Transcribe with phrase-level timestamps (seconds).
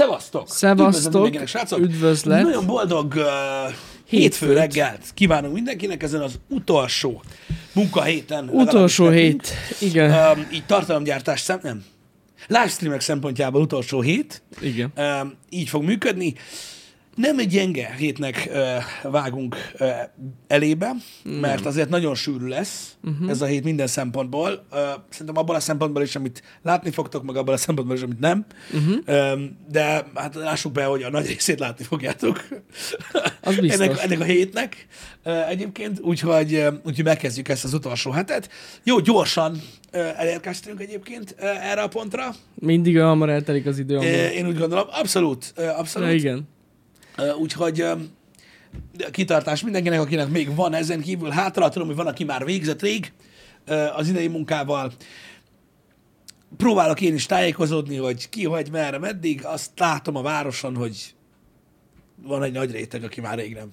[0.00, 0.48] Szevasztok!
[0.48, 1.78] Szevasztok, srácok!
[1.78, 2.42] üdvözlet.
[2.42, 4.54] Nagyon boldog uh, hétfő Hétfőt.
[4.56, 7.22] reggelt kívánunk mindenkinek ezen az utolsó
[7.72, 8.48] munkahéten.
[8.48, 10.10] Utolsó hét, igen.
[10.10, 11.84] Um, így tartalomgyártás szem, nem.
[12.46, 14.42] Livestreamek szempontjából utolsó hét.
[14.60, 14.92] Igen.
[14.96, 16.34] Um, így fog működni.
[17.20, 19.88] Nem egy gyenge hétnek uh, vágunk uh,
[20.46, 20.90] elébe,
[21.40, 23.30] mert azért nagyon sűrű lesz uh-huh.
[23.30, 24.66] ez a hét minden szempontból.
[24.72, 24.78] Uh,
[25.08, 28.46] szerintem abban a szempontból is, amit látni fogtok, meg abban a szempontból is, amit nem.
[28.72, 29.32] Uh-huh.
[29.32, 32.48] Um, de hát lássuk be, hogy a nagy részét látni fogjátok
[33.40, 33.86] Az biztos.
[33.86, 34.86] ennek, ennek a hétnek
[35.24, 38.50] uh, egyébként, úgyhogy, uh, úgyhogy megkezdjük ezt az utolsó hetet.
[38.84, 39.60] Jó, gyorsan
[40.16, 42.34] elérkeztünk egyébként erre a pontra.
[42.54, 43.96] Mindig hamar eltelik az idő.
[43.96, 46.12] Uh, én úgy gondolom, abszolút, uh, Ja, abszolút.
[46.12, 46.48] igen.
[47.38, 47.84] Úgyhogy
[49.10, 51.68] kitartás mindenkinek, akinek még van ezen kívül hátra.
[51.68, 53.12] Tudom, hogy van, aki már végzett rég
[53.96, 54.92] az idei munkával.
[56.56, 59.44] Próbálok én is tájékozódni, hogy ki, hogy merre, meddig.
[59.44, 61.14] Azt látom a városon, hogy
[62.22, 63.70] van egy nagy réteg, aki már rég nem.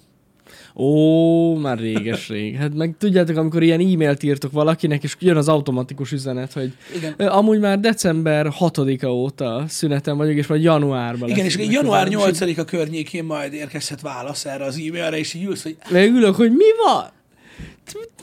[0.76, 2.56] Ó, már réges rég.
[2.56, 7.14] Hát meg tudjátok, amikor ilyen e-mailt írtok valakinek, és jön az automatikus üzenet, hogy Igen.
[7.28, 12.40] amúgy már december 6-a óta szünetem vagyok, és majd januárban Igen, lesz és január az-
[12.40, 16.52] 8-a környékén majd érkezhet válasz erre az e-mailre, és így ülsz, hogy Meg ülök, hogy
[16.52, 17.16] mi van?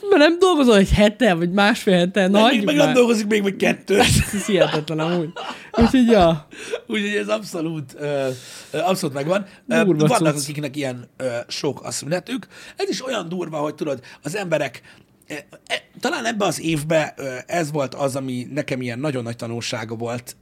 [0.09, 3.55] Mert nem dolgozol egy hete, vagy másfél hete, meg, nagy meg nem dolgozik még meg
[3.55, 3.99] kettő.
[4.33, 5.29] Ez hihetetlen amúgy.
[5.71, 6.47] Úgyhogy, ja.
[6.87, 8.29] Úgyhogy ez abszolút, ö,
[8.71, 9.45] abszolút megvan.
[9.65, 10.43] Durva Vannak, cucc.
[10.43, 12.47] akiknek ilyen ö, sok a szünetük.
[12.75, 14.81] Ez is olyan durva, hogy tudod, az emberek
[15.27, 15.33] e,
[15.65, 19.95] e, talán ebbe az évben ö, ez volt az, ami nekem ilyen nagyon nagy tanulsága
[19.95, 20.35] volt.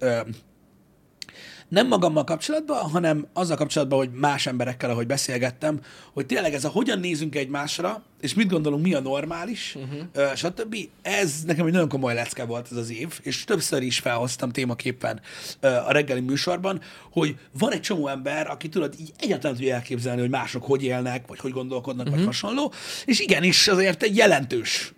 [1.74, 5.80] Nem magammal kapcsolatban, hanem azzal kapcsolatban, hogy más emberekkel, ahogy beszélgettem,
[6.14, 10.36] hogy tényleg ez a hogyan nézünk egymásra, és mit gondolunk, mi a normális, uh-huh.
[10.36, 10.76] stb.
[11.02, 15.22] Ez nekem egy nagyon komoly lecke volt ez az év, és többször is felhoztam témaképpen
[15.62, 20.30] a reggeli műsorban, hogy van egy csomó ember, aki tudod, így egyáltalán tudja elképzelni, hogy
[20.30, 22.24] mások hogy élnek, vagy hogy gondolkodnak, uh-huh.
[22.24, 22.74] vagy hasonló,
[23.06, 24.94] és igenis azért egy jelentős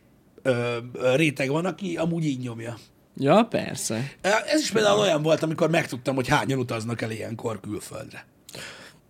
[1.16, 2.78] réteg van, aki amúgy így nyomja.
[3.18, 4.12] Ja, persze.
[4.46, 8.26] Ez is például olyan volt, amikor megtudtam, hogy hányan utaznak el ilyenkor külföldre.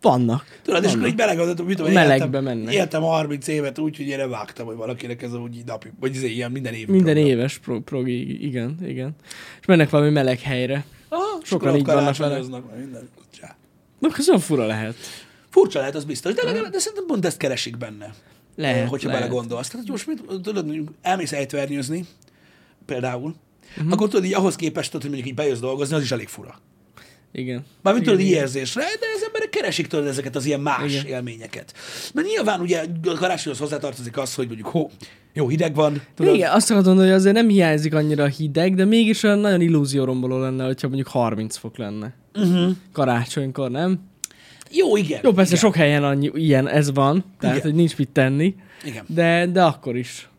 [0.02, 0.60] Vannak.
[0.64, 1.12] Tudod, és akkor Vannak.
[1.12, 2.74] így belegondoltam, mit tudom, Melegbe éltem, mennek.
[2.74, 6.24] éltem 30 évet úgy, hogy én nem vágtam, hogy valakinek ez úgy napi, vagy ez
[6.24, 6.88] ilyen minden év.
[6.88, 9.16] Minden éves pro- progi, igen, igen.
[9.60, 10.86] És mennek valami meleg helyre.
[11.10, 12.40] Aha, Sokan így vannak vele.
[12.78, 13.10] minden.
[14.00, 14.96] Na, ez olyan fura lehet.
[15.50, 18.14] Furcsa lehet, az biztos, de, legalább, de szerintem pont ezt keresik benne.
[18.56, 19.22] Lehet, hogyha lehet.
[19.24, 19.68] belegondolsz.
[19.68, 22.06] Tehát, hogy most mit, tudod, elmész ejtvernyőzni,
[22.86, 23.36] például.
[23.78, 23.92] Uh-huh.
[23.92, 26.60] akkor tudod, így ahhoz képest, tudod, hogy mondjuk így bejössz dolgozni, az is elég fura.
[27.32, 27.66] Igen.
[27.82, 31.06] Mármint tudod, így érzésre, de az emberek keresik tudod ezeket az ilyen más Igen.
[31.06, 31.16] Igen.
[31.16, 31.74] élményeket.
[32.14, 34.92] Mert nyilván ugye a karácsonyhoz hozzátartozik az, hogy mondjuk hó,
[35.34, 38.76] jó hideg van, tudod, Igen, azt akarod mondani, hogy azért nem hiányzik annyira a hideg,
[38.76, 42.14] de mégis olyan nagyon illúzióromboló lenne, hogyha mondjuk 30 fok lenne.
[42.34, 42.76] Uh-huh.
[42.92, 44.00] Karácsonykor, nem?
[44.72, 45.20] Jó, igen.
[45.24, 45.64] Jó, persze igen.
[45.64, 47.68] sok helyen annyi, ilyen ez van, tehát Igen.
[47.68, 49.06] hogy nincs mit tenni, Igen.
[49.08, 50.30] de, de akkor is.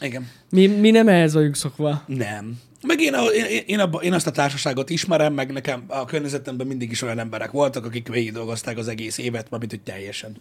[0.00, 0.28] Igen.
[0.50, 2.02] Mi, mi nem ehhez vagyunk szokva.
[2.06, 2.60] Nem.
[2.86, 6.90] Meg én, én, én, abba, én azt a társaságot ismerem, meg nekem a környezetemben mindig
[6.90, 10.36] is olyan emberek voltak, akik végig dolgozták az egész évet, mármint hogy teljesen.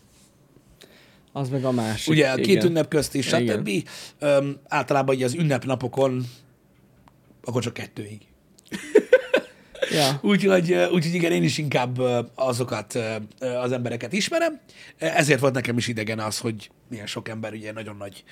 [1.31, 2.13] Az meg a másik.
[2.13, 2.65] Ugye a két igen.
[2.65, 3.69] ünnep közt is, stb.
[4.19, 6.25] Öm, általában így az ünnepnapokon,
[7.43, 8.21] akkor csak kettőig.
[9.91, 10.19] Ja.
[10.21, 11.99] Úgyhogy, úgyhogy igen, én is inkább
[12.35, 12.99] azokat
[13.63, 14.59] az embereket ismerem.
[14.97, 18.23] Ezért volt nekem is idegen az, hogy milyen sok ember ugye nagyon nagy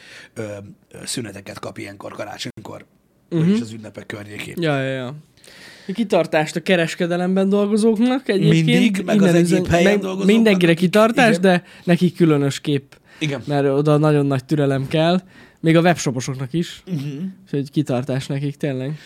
[1.04, 2.86] szüneteket kap ilyenkor karácsonykor,
[3.30, 3.48] uh-huh.
[3.48, 4.56] vagyis az ünnepek környékén.
[4.60, 5.16] Ja, ja, ja.
[5.94, 8.66] Kitartást a kereskedelemben dolgozóknak egyébként.
[8.66, 11.42] Mindig, meg az egyéb üzen- helyen dolgozóknak, Mindenkire kitartás, igen.
[11.42, 13.42] de neki különös kép, Igen.
[13.46, 15.22] mert oda nagyon nagy türelem kell.
[15.60, 16.84] Még a webshoposoknak is.
[16.86, 16.96] Mhm.
[16.96, 17.22] Uh-huh.
[17.44, 19.00] Úgyhogy kitartás nekik tényleg.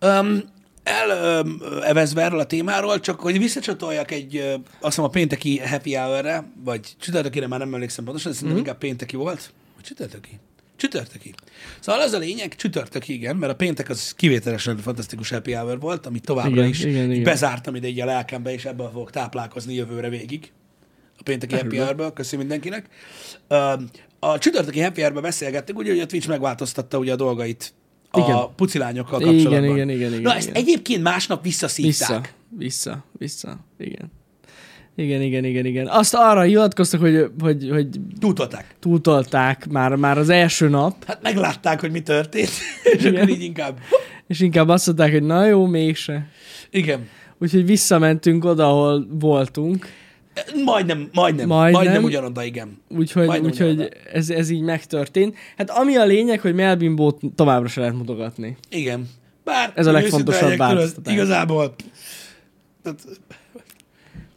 [0.00, 0.42] Um,
[0.86, 6.80] elevezve erről a témáról, csak hogy visszacsatoljak egy, azt hiszem a pénteki happy hour-re, vagy
[7.00, 8.64] csütörtökére már nem emlékszem pontosan, de szerintem mm.
[8.64, 9.52] inkább pénteki volt.
[9.74, 10.38] Vagy csütörtöki?
[10.76, 11.34] Csütörtöki.
[11.80, 16.06] Szóval az a lényeg, csütörtök igen, mert a péntek az kivételesen fantasztikus happy hour volt,
[16.06, 17.22] amit továbbra Igen, is igen, igen.
[17.22, 20.52] bezártam ide egy a lelkembe, és ebből fogok táplálkozni jövőre végig.
[21.18, 21.84] A pénteki happy Örülök.
[21.84, 22.88] hour-ből, köszi mindenkinek.
[24.18, 27.74] A csütörtöki happy hour beszélgettünk, ugye, hogy a Twitch megváltoztatta ugye a dolgait
[28.16, 28.38] a Igen.
[28.56, 29.74] pucilányokkal Igen, kapcsolatban.
[29.76, 30.62] igen, igen, igen, Na, ezt igen.
[30.62, 32.34] egyébként másnap visszaszívták.
[32.58, 33.58] Vissza, vissza, vissza.
[33.78, 34.12] Igen.
[34.96, 35.86] Igen, igen, igen, igen.
[35.86, 37.88] Azt arra hivatkoztak, hogy, hogy, hogy
[38.20, 38.74] Túltolták.
[38.80, 42.50] túltolták már, már az első nap, Hát meglátták, hogy mi történt,
[42.94, 43.14] és Igen.
[43.14, 43.78] akkor így inkább.
[44.26, 46.26] és inkább azt mondták, hogy na jó, mégse.
[46.70, 47.08] Igen.
[47.38, 49.86] Úgyhogy visszamentünk oda, ahol voltunk.
[50.64, 52.04] Majdnem, majdnem, majdnem, Majdnem.
[52.04, 52.80] ugyanoda, igen.
[52.88, 53.96] Úgyhogy, Majdnem úgyhogy ugyanoda.
[54.12, 55.36] ez, ez így megtörtént.
[55.56, 58.56] Hát ami a lényeg, hogy Melbimbót továbbra se lehet mutogatni.
[58.70, 59.08] Igen.
[59.44, 61.12] Bár, Ez a legfontosabb változtatás.
[61.14, 61.74] Igazából
[62.82, 63.04] tehát,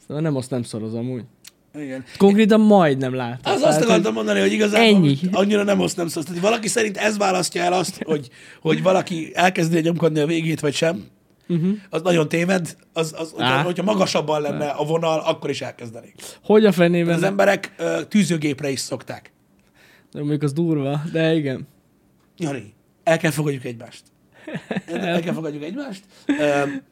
[0.07, 1.23] Nem, azt nem szoroz amúgy.
[1.79, 2.03] Igen.
[2.17, 3.53] Konkrétan majdnem láttam.
[3.53, 5.17] Az azt akartam mondani, hogy igazából Ennyi.
[5.31, 6.25] annyira nem oszt, nem szólsz.
[6.25, 8.29] Tehát valaki szerint ez választja el azt, hogy,
[8.61, 11.05] hogy valaki elkezdi nyomkodni a végét, vagy sem.
[11.49, 11.77] Uh-huh.
[11.89, 12.75] Az nagyon téved.
[12.93, 13.61] Az, az, Á.
[13.61, 16.15] hogyha, magasabban lenne a vonal, akkor is elkezdenék.
[16.43, 17.15] Hogy a fenében?
[17.15, 19.31] Az emberek ö, tűzőgépre is szokták.
[20.11, 21.67] De Mondjuk az durva, de igen.
[22.37, 22.73] Jani,
[23.03, 24.03] el kell fogadjuk egymást.
[24.85, 26.03] El kell fogadjuk egymást.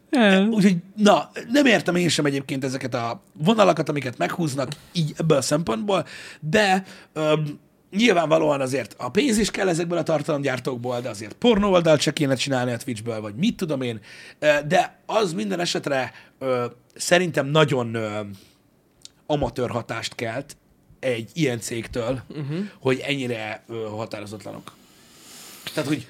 [0.10, 0.48] El.
[0.48, 5.42] Úgyhogy, na, nem értem én sem egyébként ezeket a vonalakat, amiket meghúznak így ebből a
[5.42, 6.06] szempontból,
[6.40, 6.84] de
[7.14, 7.60] öm,
[7.92, 12.36] nyilvánvalóan azért a pénz is kell ezekből a tartalomgyártókból, de azért pornó oldalt se kéne
[12.36, 14.00] csinálni a Twitchből, vagy mit tudom én,
[14.68, 18.20] de az minden esetre ö, szerintem nagyon ö,
[19.26, 20.58] amatőr hatást kelt
[21.00, 22.58] egy ilyen cégtől, uh-huh.
[22.80, 24.76] hogy ennyire ö, határozatlanok.
[25.74, 26.08] Tehát, hogy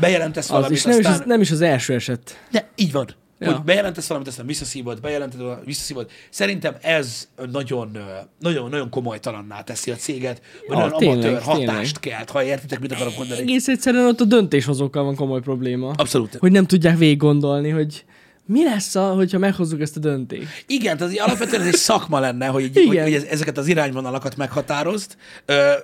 [0.00, 1.12] bejelentesz Az valamit, is nem, aztán...
[1.12, 2.44] is az, nem is az első eset.
[2.50, 3.14] De így van.
[3.42, 3.52] Ja.
[3.52, 6.10] Hogy bejelentesz valamit, aztán visszaszívod, bejelented, visszaszívod.
[6.30, 7.98] Szerintem ez nagyon,
[8.38, 11.68] nagyon, nagyon komolytalanná teszi a céget, vagy Ja, nagyon tényleg, amatőr tényleg.
[11.68, 13.40] hatást kelt, ha értitek, mit akarok mondani.
[13.40, 15.90] Egész egyszerűen ott a döntéshozókkal van komoly probléma.
[15.96, 16.34] Abszolút.
[16.34, 18.04] Hogy nem tudják végig gondolni, hogy
[18.50, 20.64] mi lesz, a, hogyha meghozzuk ezt a döntést.
[20.66, 24.36] Igen, tehát alapvetően ez egy szakma lenne, hogy, így, hogy, hogy ez- ezeket az irányvonalakat
[24.36, 25.16] meghatározd,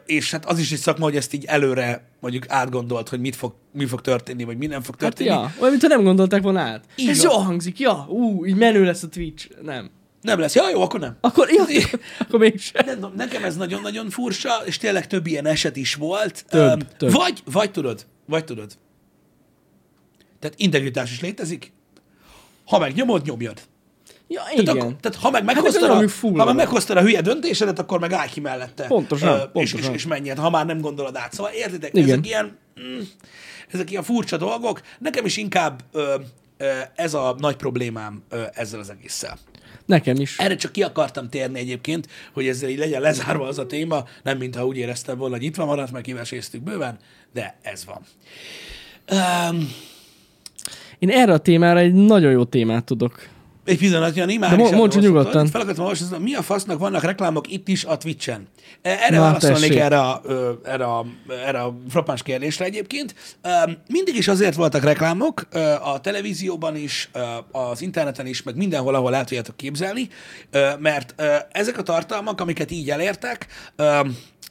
[0.06, 3.54] és hát az is egy szakma, hogy ezt így előre mondjuk átgondolt, hogy mit fog,
[3.72, 5.28] mi fog történni, vagy mi nem fog Hát történni.
[5.28, 6.84] ja, olyan, mintha nem gondolták volna át.
[6.96, 7.32] Így ez van.
[7.32, 9.48] jól hangzik, ja, ú, így menő lesz a Twitch.
[9.62, 9.90] Nem.
[10.22, 10.54] Nem lesz.
[10.54, 11.16] Ja, jó, akkor nem.
[11.20, 11.64] Akkor, ja,
[12.18, 12.86] akkor mégsem.
[12.86, 16.44] Nem, nekem ez nagyon-nagyon furcsa, és tényleg több ilyen eset is volt.
[16.48, 17.12] Több, Öm, több.
[17.12, 18.72] Vagy, vagy tudod, vagy tudod.
[20.40, 21.72] Tehát integritás is létezik.
[22.66, 23.60] Ha megnyomod, nyomjad.
[24.28, 24.76] Ja, Tehát, igen.
[24.78, 28.00] akkor, tehát ha meg akkor meghoztad, nyomjuk a, ha meg meghoztad a hülye döntésedet, akkor
[28.00, 28.86] meg állj ki mellette.
[28.86, 29.80] Pontosan, Ö, És, pontosan.
[29.94, 31.32] és, és menjed, ha már nem gondolod át.
[31.32, 32.08] Szóval értitek, Igen.
[32.08, 33.00] ezek ilyen, mm,
[33.72, 34.80] ezek ilyen furcsa dolgok.
[34.98, 36.14] Nekem is inkább ö,
[36.56, 39.38] ö, ez a nagy problémám ö, ezzel az egésszel.
[39.86, 40.38] Nekem is.
[40.38, 44.38] Erre csak ki akartam térni egyébként, hogy ezzel így legyen lezárva az a téma, nem
[44.38, 46.98] mintha úgy éreztem volna, hogy itt van maradt, meg kiveséztük bőven,
[47.32, 48.00] de ez van.
[49.50, 49.72] Um,
[50.98, 53.28] Én erre a témára egy nagyon jó témát tudok.
[53.64, 55.46] egy pillanat, Jani, már De is mo- mondd nyugodtan.
[55.46, 58.48] Fel akartam olvasni, mi a fasznak vannak reklámok itt is a Twitch-en?
[58.82, 59.78] E, Erre Na, válaszolnék tessék.
[59.78, 60.20] erre a,
[60.64, 61.06] erre, a,
[61.46, 63.14] erre a frappáns kérdésre egyébként.
[63.88, 65.48] Mindig is azért voltak reklámok,
[65.82, 67.10] a televízióban is,
[67.52, 70.08] az interneten is, meg mindenhol, ahol el tudjátok képzelni,
[70.78, 71.14] mert
[71.52, 73.46] ezek a tartalmak, amiket így elértek,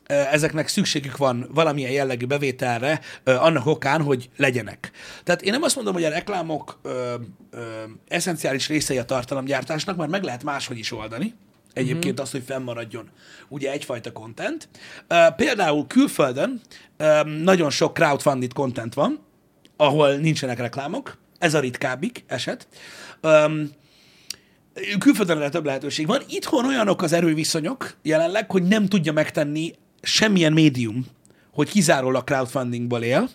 [0.05, 4.91] ezeknek szükségük van valamilyen jellegű bevételre, annak okán, hogy legyenek.
[5.23, 7.15] Tehát én nem azt mondom, hogy a reklámok ö,
[7.51, 7.59] ö,
[8.07, 11.33] eszenciális részei a tartalomgyártásnak, mert meg lehet máshogy is oldani,
[11.73, 13.09] egyébként azt, hogy fennmaradjon
[13.47, 14.69] ugye egyfajta content.
[15.07, 16.61] Ö, Például külföldön
[17.43, 19.23] nagyon sok crowdfunded content van,
[19.77, 22.67] ahol nincsenek reklámok, ez a ritkábbik eset.
[24.99, 26.21] Külföldön erre több lehetőség van.
[26.27, 29.73] Itthon olyanok az erőviszonyok jelenleg, hogy nem tudja megtenni
[30.05, 31.05] semmilyen médium,
[31.51, 33.29] hogy kizárólag crowdfundingból él,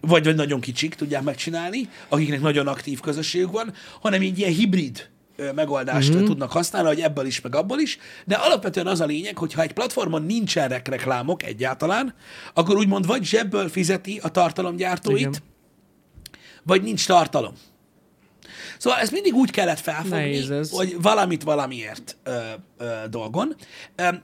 [0.00, 5.08] vagy, vagy nagyon kicsik tudják megcsinálni, akiknek nagyon aktív közösségük van, hanem így ilyen hibrid
[5.54, 6.24] megoldást mm-hmm.
[6.24, 9.62] tudnak használni, hogy ebből is, meg abból is, de alapvetően az a lényeg, hogy ha
[9.62, 12.14] egy platformon nincsenek reklámok egyáltalán,
[12.54, 15.34] akkor úgymond vagy zsebből fizeti a tartalomgyártóit, Igen.
[16.62, 17.54] vagy nincs tartalom.
[18.80, 20.16] Szóval ezt mindig úgy kellett felfogni,
[20.70, 22.38] hogy valamit valamiért ö,
[22.78, 23.56] ö, dolgon.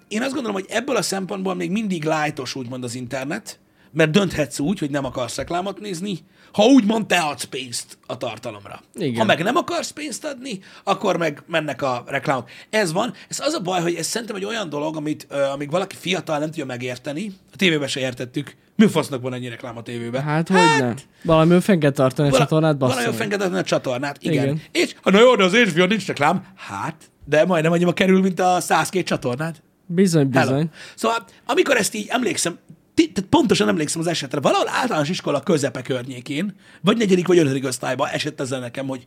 [0.09, 3.59] Én azt gondolom, hogy ebből a szempontból még mindig lájtos úgymond az internet,
[3.97, 6.19] mert dönthetsz úgy, hogy nem akarsz reklámot nézni,
[6.53, 8.83] ha úgymond te adsz pénzt a tartalomra.
[8.95, 9.19] Igen.
[9.19, 12.49] Ha meg nem akarsz pénzt adni, akkor meg mennek a reklámok.
[12.71, 13.12] Ez van.
[13.29, 16.38] Ez az a baj, hogy ez szerintem egy olyan dolog, amit ö, amíg valaki fiatal
[16.38, 20.23] nem tudja megérteni, a tévében se értettük, mi fasznak van ennyi reklám a tévében?
[20.23, 20.95] Hát, hogy nem.
[21.23, 24.45] Valamiből fenn kell tartani a csatornát, bassza Valami fenn kell a csatornát, igen.
[24.45, 24.62] igen.
[24.73, 26.45] És, ha na jó, de az HBO nincs reklám.
[26.57, 29.57] Hát, de majdnem annyiba kerül, mint a 102 csatornád.
[29.87, 30.50] Bizony, Hello.
[30.50, 30.71] bizony.
[30.95, 32.59] Szóval, amikor ezt így emlékszem,
[32.97, 38.09] tehát pontosan emlékszem az esetre, valahol általános iskola közepe környékén, vagy negyedik vagy ötödik osztályban
[38.09, 39.07] esett ezzel nekem, hogy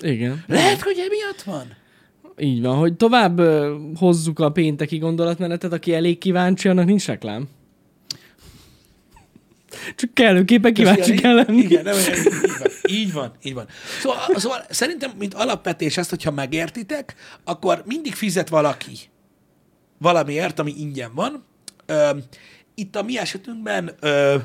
[0.00, 0.44] Igen.
[0.46, 1.78] lehet, hogy emiatt van.
[2.38, 7.48] Így van, hogy tovább ö, hozzuk a pénteki gondolatmenetet, aki elég kíváncsi, annak nincs reklám.
[9.96, 11.60] Csak kellőképpen kíváncsi kell lenni.
[11.60, 12.12] Igen, nem, így
[12.58, 13.66] van, így van, így van.
[14.00, 17.14] Szóval, szóval szerintem, mint alapvetés ezt, hogyha megértitek,
[17.44, 18.98] akkor mindig fizet valaki
[19.98, 21.44] valamiért, ami ingyen van.
[21.90, 22.16] Ö,
[22.74, 24.36] itt a mi esetünkben ö,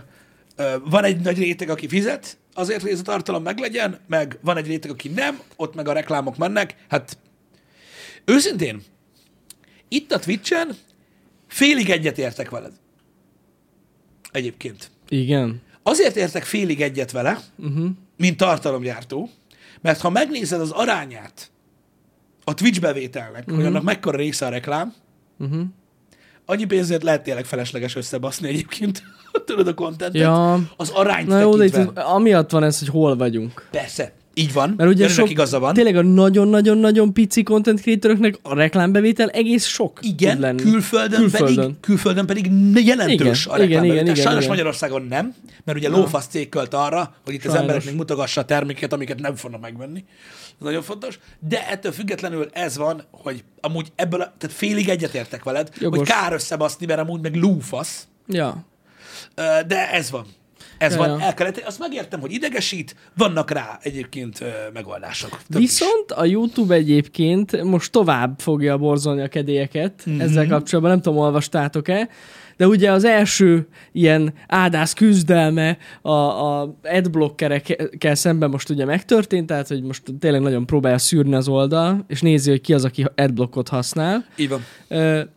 [0.55, 4.57] ö, van egy nagy réteg, aki fizet, azért, hogy ez a tartalom meglegyen, meg van
[4.57, 6.75] egy réteg, aki nem, ott meg a reklámok mennek.
[6.89, 7.17] Hát
[8.25, 8.81] őszintén,
[9.87, 10.75] itt a Twitch-en
[11.47, 12.73] félig egyet értek veled.
[14.31, 14.91] Egyébként.
[15.09, 15.61] Igen.
[15.83, 17.89] Azért értek félig egyet vele, uh-huh.
[18.17, 19.29] mint tartalomgyártó,
[19.81, 21.51] mert ha megnézed az arányát
[22.43, 23.55] a Twitch bevételnek, uh-huh.
[23.55, 24.93] hogy annak mekkora része a reklám,
[25.39, 25.63] uh-huh.
[26.45, 29.03] Annyi pénzért lehet tényleg felesleges összebaszni egyébként,
[29.45, 30.59] tudod a kontentet, Ja.
[30.77, 32.01] az arányt Na jó, de tekintve.
[32.01, 33.67] itt amiatt van ez, hogy hol vagyunk.
[33.71, 35.73] Persze, így van, Mert ugye sok, igaza van.
[35.73, 40.61] tényleg a nagyon-nagyon-nagyon pici content creatoröknek a reklámbevétel egész sok Igen, lenni.
[40.61, 41.55] külföldön, Külföldön.
[41.55, 42.45] Pedig, külföldön pedig
[42.85, 43.85] jelentős Igen, a igen, reklámbevétel.
[43.85, 44.49] igen, igen, Sajnos igen.
[44.55, 47.61] Magyarországon nem, mert ugye lófasz cég költ arra, hogy itt az Sajnos.
[47.61, 50.03] embereknek mutogassa a terméket, amiket nem fognak megvenni.
[50.47, 51.19] Ez nagyon fontos.
[51.39, 55.97] De ettől függetlenül ez van, hogy amúgy ebből, a, tehát félig egyetértek veled, Jogos.
[55.97, 58.07] hogy kár összebaszni, mert amúgy meg lófasz.
[58.27, 58.65] Ja.
[59.67, 60.25] De ez van.
[60.77, 61.25] Ez Ja, van, ja.
[61.25, 65.29] el kellett, azt megértem, hogy idegesít, vannak rá egyébként megoldások.
[65.50, 65.70] Több is.
[65.70, 70.15] Viszont a YouTube egyébként most tovább fogja borzolni a kedélyeket Mhm.
[70.15, 70.24] mm-hmm.
[70.25, 72.10] ezzel kapcsolatban, nem tudom, olvastátok-e,
[72.58, 79.67] de ugye az első ilyen ádász küzdelme a, a adblockerekkel szemben most ugye megtörtént, tehát
[79.67, 83.67] hogy most tényleg nagyon próbálja szűrni az oldal, és nézi, hogy ki az, aki adblockot
[83.67, 84.25] használ.
[84.36, 84.63] Így van.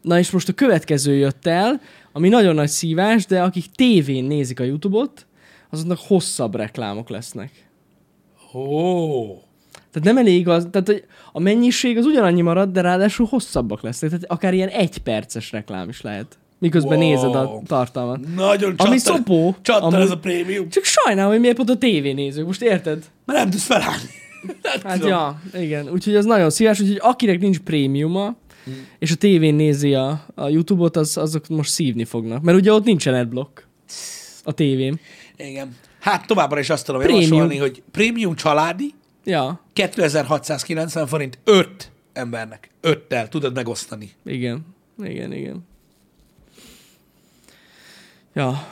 [0.02, 1.80] Na és most a következő jött el,
[2.12, 5.26] ami nagyon nagy szívás, de akik tévén nézik a YouTube-ot,
[5.70, 7.50] azoknak hosszabb reklámok lesznek.
[8.54, 9.26] Ó,
[9.72, 14.10] Tehát nem elég az, tehát hogy a mennyiség az ugyanannyi marad, de ráadásul hosszabbak lesznek.
[14.10, 16.38] Tehát akár ilyen egy perces reklám is lehet.
[16.58, 17.08] Miközben Wow.
[17.08, 18.34] nézed a tartalmat.
[18.34, 20.68] nagyon csattan, Ami szopó, csattan amúgy- ez a prémium.
[20.68, 22.46] Csak sajnálom, hogy miért pont a tévénézők.
[22.46, 23.04] Most érted?
[23.24, 24.08] Mert nem tudsz felállni.
[24.62, 25.08] Nem Hát tudom.
[25.08, 25.88] ja, igen.
[25.90, 28.74] Úgyhogy az nagyon szívás, úgyhogy akinek nincs prémiuma, Hmm.
[28.98, 32.42] és a tévén nézi a, a YouTube-ot, az, azok most szívni fognak.
[32.42, 33.66] Mert ugye ott nincsen adblock
[34.44, 34.98] a tévén.
[35.38, 35.76] Igen.
[36.00, 37.22] Hát továbbra is azt tudom Prémium.
[37.22, 42.70] javasolni, hogy prémium családi Ja, 2690 forint 5 embernek.
[42.80, 44.10] Öttel tudod megosztani.
[44.24, 44.66] igen.
[45.04, 45.66] Igen, igen.
[48.34, 48.66] Ja.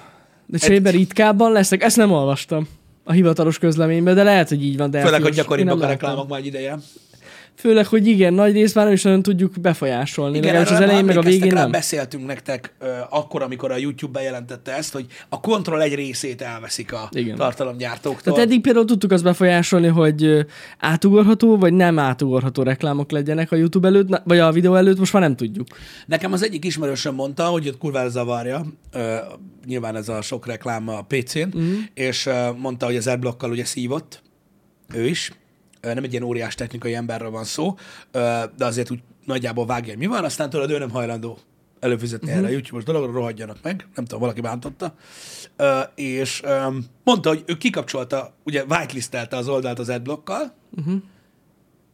[0.46, 1.82] De cserébe ritkábban lesznek?
[1.82, 2.68] Ezt nem olvastam
[3.04, 4.90] a hivatalos közleményben, de lehet, hogy így van.
[4.90, 5.36] De Főleg, hogy elfios.
[5.36, 6.78] Én gyakoribbak a reklámok már ideje.
[7.56, 10.36] Főleg, hogy igen, nagy részt már nem is nagyon tudjuk befolyásolni.
[10.36, 11.70] Igen, erről az elején, meg a végén nem.
[11.70, 16.92] Beszéltünk nektek uh, akkor, amikor a YouTube bejelentette ezt, hogy a kontroll egy részét elveszik
[16.92, 17.36] a Igen.
[17.36, 18.32] tartalomgyártóktól.
[18.32, 20.40] Tehát eddig például tudtuk azt befolyásolni, hogy ö,
[20.78, 25.22] átugorható, vagy nem átugorható reklámok legyenek a YouTube előtt, vagy a videó előtt, most már
[25.22, 25.66] nem tudjuk.
[26.06, 29.02] Nekem az egyik ismerősöm mondta, hogy őt kurvára zavarja, uh,
[29.66, 31.74] nyilván ez a sok reklám a PC-n, mm.
[31.94, 34.22] és uh, mondta, hogy az adblockkal ugye szívott,
[34.94, 35.32] ő is,
[35.94, 37.74] nem egy ilyen óriás technikai emberről van szó,
[38.56, 41.38] de azért úgy nagyjából vágja, hogy mi van, aztán tudod, ő nem hajlandó
[41.80, 42.34] előfizetni Mhm.
[42.36, 42.46] uh-huh.
[42.46, 44.94] erre a YouTube-os dologra, rohadjanak meg, nem tudom, valaki bántotta,
[45.58, 50.80] uh, és um, mondta, hogy ő kikapcsolta, ugye whitelistelte az oldalt az adblockkal, Mhm.
[50.88, 51.02] uh-huh.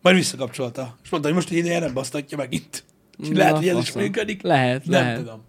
[0.03, 2.85] majd visszakapcsolta, és mondta, hogy most egy ideje nem basztatja megint.
[3.19, 4.43] És Na, lehet, hogy ez is működik.
[4.43, 5.17] Lehet, Nem lehet.
[5.19, 5.43] tudom.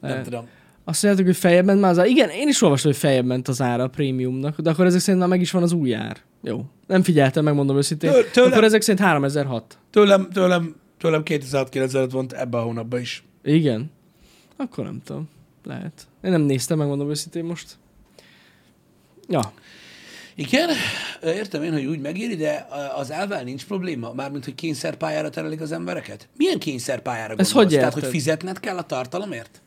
[0.00, 0.24] Nem Lehet.
[0.24, 0.48] tudom.
[0.84, 2.08] Azt mondjátok, hogy feljebb ment már az ára.
[2.08, 5.18] Igen, én is olvastam, hogy feljebb ment az ára a prémiumnak, de akkor ezek szerint
[5.20, 6.16] már meg is van az új ár.
[6.44, 6.64] Jó.
[6.86, 8.10] Nem figyeltem, megmondom őszintén.
[8.10, 9.78] Től- tőlem- Akkor ezek szerint 3006.
[9.90, 13.24] Tőlem, tőlem, tőlem 2690 volt ebben a hónapban is.
[13.42, 13.90] Igen.
[14.56, 15.28] Akkor nem tudom.
[15.64, 16.06] Lehet.
[16.22, 17.76] Én nem néztem, megmondom őszintén most.
[19.28, 19.52] Ja.
[20.34, 20.68] Igen,
[21.22, 25.72] értem én, hogy úgy megéri, de az elvel nincs probléma, mármint, hogy kényszerpályára terelik az
[25.72, 26.28] embereket.
[26.36, 27.52] Milyen kényszerpályára gondolsz?
[27.52, 29.62] hogy Tehát, hogy fizetned kell a tartalomért?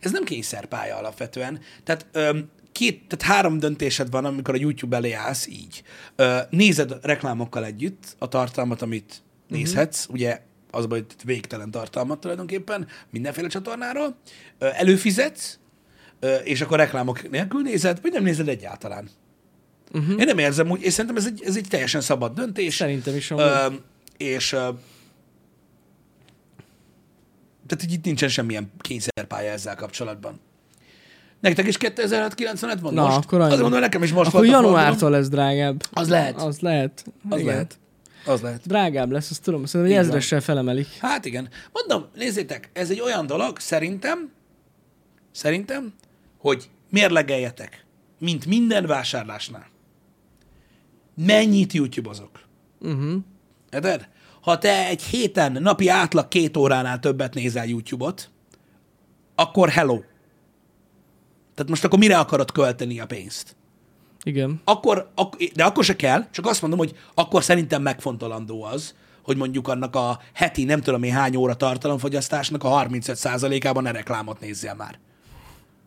[0.00, 1.60] Ez nem kényszerpálya alapvetően.
[1.84, 5.82] Tehát öm, két, tehát három döntésed van, amikor a YouTube elé állsz így.
[6.50, 13.48] Nézed reklámokkal együtt a tartalmat, amit nézhetsz, ugye az baj, hogy végtelen tartalmat tulajdonképpen, mindenféle
[13.48, 14.16] csatornáról.
[14.58, 15.58] Előfizetsz,
[16.44, 19.10] és akkor reklámok nélkül nézed, vagy nem nézed egyáltalán.
[19.92, 20.20] Uh-huh.
[20.20, 22.74] Én nem érzem úgy, és szerintem ez egy, ez egy teljesen szabad döntés.
[22.74, 23.44] Szerintem is amúgy.
[23.44, 23.66] Ö,
[24.16, 24.68] és ö,
[27.66, 30.40] tehát így itt nincsen semmilyen kényszerpálya ezzel kapcsolatban.
[31.40, 33.16] Nektek is 2695 van Na, most?
[33.16, 33.46] akkor annyi.
[33.46, 35.82] Azért mondom, nekem is most Akkor volt januártól lesz drágább.
[35.92, 36.36] Az lehet.
[36.36, 37.04] Az lehet.
[37.28, 37.52] Az Igen.
[37.52, 37.78] lehet.
[38.26, 38.66] Az lehet.
[38.66, 39.64] Drágább lesz, azt tudom.
[39.64, 40.86] Szerintem, hogy ezressel felemelik.
[40.98, 41.48] Hát igen.
[41.72, 44.30] Mondom, nézzétek, ez egy olyan dolog, szerintem,
[45.32, 45.92] szerintem,
[46.38, 47.84] hogy mérlegeljetek,
[48.18, 49.66] mint minden vásárlásnál.
[51.14, 52.40] Mennyit YouTube-ozok?
[52.80, 53.14] Uh-huh.
[53.70, 54.08] Érted?
[54.40, 58.30] Ha te egy héten napi átlag két óránál többet nézel YouTube-ot,
[59.34, 60.00] akkor hello.
[61.60, 63.56] Tehát most akkor mire akarod költeni a pénzt?
[64.22, 64.60] Igen.
[64.64, 69.36] Akkor, ak- de akkor se kell, csak azt mondom, hogy akkor szerintem megfontolandó az, hogy
[69.36, 74.74] mondjuk annak a heti nem tudom én hány óra tartalomfogyasztásnak a 35%-ában ne reklámot nézzél
[74.74, 74.98] már.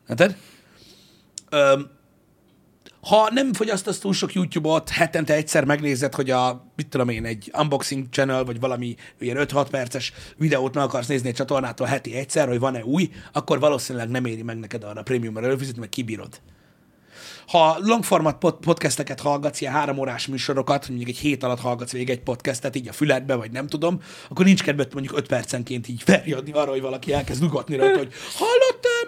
[0.09, 0.37] Érted?
[1.49, 1.89] Öm,
[3.03, 7.51] ha nem fogyasztasz túl sok YouTube-ot, hetente egyszer megnézed, hogy a, mit tudom én, egy
[7.57, 12.47] unboxing channel, vagy valami ilyen 5-6 perces videót meg akarsz nézni egy csatornától heti egyszer,
[12.47, 16.41] hogy van-e új, akkor valószínűleg nem éri meg neked arra prémiumra előfizetni, mert kibírod.
[17.47, 22.09] ha longformat pod- podcasteket hallgatsz, ilyen három órás műsorokat, mondjuk egy hét alatt hallgatsz végig
[22.09, 26.03] egy podcastet, így a füledbe, vagy nem tudom, akkor nincs kedved mondjuk öt percenként így
[26.03, 29.03] felriadni arra, hogy valaki elkezd dugatni rajta, hogy hallottál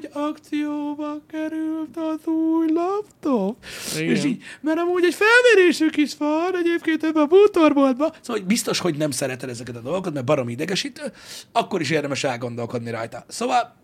[0.00, 3.64] hogy akcióba került az új laptop?
[3.96, 4.14] Igen.
[4.14, 8.12] És így, mert amúgy egy felmérésük is van egyébként ebben a bútorboltban.
[8.20, 11.12] Szóval hogy biztos, hogy nem szereted ezeket a dolgokat, mert barom idegesítő,
[11.52, 13.24] akkor is érdemes elgondolkodni rajta.
[13.28, 13.78] Szóval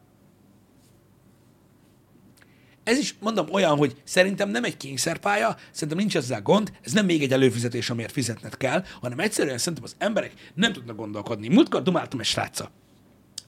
[2.85, 7.04] ez is, mondom, olyan, hogy szerintem nem egy kényszerpálya, szerintem nincs ezzel gond, ez nem
[7.04, 11.49] még egy előfizetés, amiért fizetned kell, hanem egyszerűen szerintem az emberek nem tudnak gondolkodni.
[11.49, 12.70] Múltkor dumáltam egy sráccal.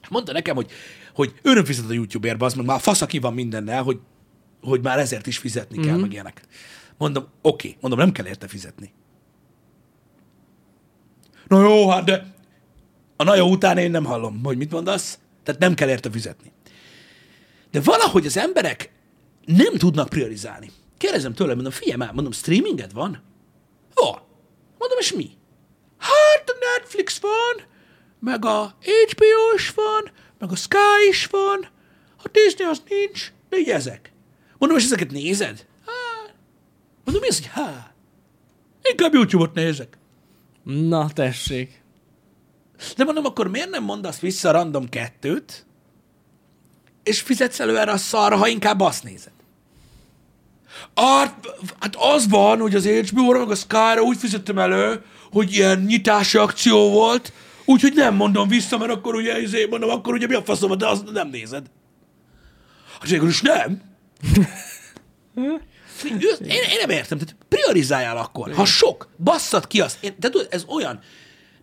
[0.01, 0.71] És mondta nekem, hogy,
[1.13, 3.99] hogy ő nem fizet a YouTube-ért, az meg már fasz, aki van mindennel, hogy,
[4.61, 6.01] hogy már ezért is fizetni kell, mm-hmm.
[6.01, 6.41] meg ilyenek.
[6.97, 7.79] Mondom, oké, okay.
[7.81, 8.93] mondom, nem kell érte fizetni.
[11.47, 12.33] Na jó, hát de
[13.15, 16.51] a na jó után én nem hallom, hogy mit mondasz, tehát nem kell érte fizetni.
[17.71, 18.91] De valahogy az emberek
[19.45, 20.71] nem tudnak priorizálni.
[20.97, 23.21] Kérdezem tőle, mondom, figyelj már, mondom, streaminged van?
[23.93, 24.21] Van.
[24.77, 25.29] Mondom, és mi?
[25.97, 27.65] Hát a Netflix van,
[28.19, 31.67] meg a HBO is van, meg a Sky is van,
[32.23, 34.11] a Disney az nincs, de így ezek.
[34.57, 35.65] Mondom, és ezeket nézed?
[35.85, 36.33] Hát.
[37.03, 37.93] Mondom, mi az, hogy hát?
[38.81, 39.97] Inkább YouTube-ot nézek.
[40.63, 41.81] Na, tessék.
[42.95, 45.65] De mondom, akkor miért nem mondasz vissza random kettőt,
[47.03, 49.31] és fizetsz elő erre a szarra, ha inkább azt nézed?
[50.95, 51.47] Hát,
[51.79, 56.37] hát az van, hogy az HBO-ra, meg a Sky-ra úgy fizettem elő, hogy ilyen nyitási
[56.37, 57.33] akció volt,
[57.71, 60.87] úgyhogy nem mondom vissza, mert akkor ugye, izé, mondom, akkor ugye mi a faszom, de
[60.87, 61.65] azt nem nézed.
[62.99, 63.81] Hát végül is nem.
[66.03, 68.53] Én, én nem értem, tehát priorizáljál akkor.
[68.53, 70.03] Ha sok, basszad ki azt.
[70.03, 70.99] Én, tehát tudod, ez olyan,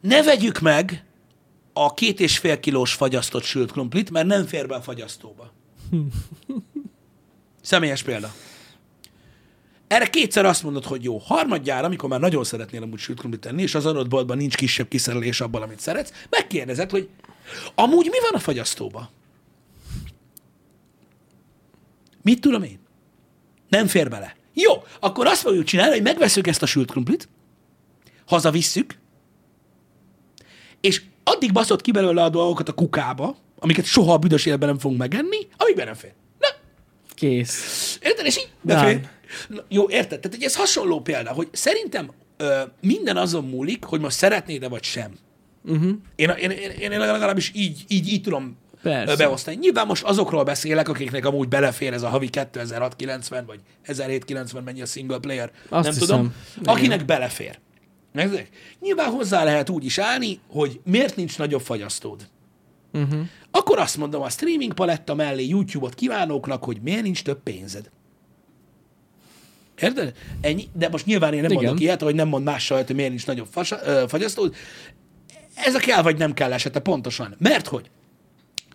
[0.01, 1.05] ne vegyük meg
[1.73, 5.53] a két és fél kilós fagyasztott sült krumplit, mert nem fér be a fagyasztóba.
[7.63, 8.33] Személyes példa.
[9.89, 11.19] Erre kétszer azt mondod, hogy jó.
[11.19, 14.89] Harmadjára, amikor már nagyon szeretnél amúgy sült krumplit tenni, és az adott boltban nincs kisebb
[14.89, 17.09] kiszerelés abban, amit szeretsz, megkérdezed, hogy
[17.75, 19.11] amúgy mi van a fagyasztóba?
[22.23, 22.79] Mit tudom én?
[23.69, 24.37] Nem fér bele.
[24.55, 27.29] Jó, akkor azt fogjuk csinálni, hogy megveszünk ezt a sült krumplit,
[28.27, 28.99] hazavisszük,
[30.81, 34.79] és addig baszott ki belőle a dolgokat a kukába, amiket soha a büdös életben nem
[34.79, 36.13] fogunk megenni, amikben nem fér.
[36.39, 36.49] Na,
[37.15, 37.99] Kész.
[38.03, 38.27] érted?
[38.27, 39.09] És így befér.
[39.69, 40.21] Jó, érted?
[40.21, 44.83] Tehát egy ez hasonló példa, hogy szerintem ö, minden azon múlik, hogy most szeretnéd-e vagy
[44.83, 45.13] sem.
[45.65, 45.91] Uh-huh.
[46.17, 49.17] Én, én, én, én legalábbis így, így, így tudom Persze.
[49.17, 49.57] beosztani.
[49.57, 54.87] Nyilván most azokról beszélek, akiknek amúgy belefér ez a havi 2690 vagy 1790 mennyi a
[54.87, 56.07] single player, Azt nem hiszem.
[56.09, 56.35] tudom.
[56.61, 56.75] Igen.
[56.75, 57.59] Akinek belefér.
[58.13, 58.49] Megnézek?
[58.81, 62.29] Nyilván hozzá lehet úgy is állni, hogy miért nincs nagyobb fagyasztód.
[62.93, 63.21] Uh-huh.
[63.51, 67.91] Akkor azt mondom a streaming paletta mellé YouTube-ot kívánóknak, hogy miért nincs több pénzed.
[69.81, 70.13] Érted?
[70.41, 70.69] Ennyi?
[70.73, 71.63] De most nyilván én nem Igen.
[71.65, 74.55] mondok ilyet, hogy nem mond mással, hogy miért nincs nagyobb fasa, ö, fagyasztód.
[75.55, 77.35] Ez a kell vagy nem kell esete, pontosan.
[77.39, 77.91] Mert hogy?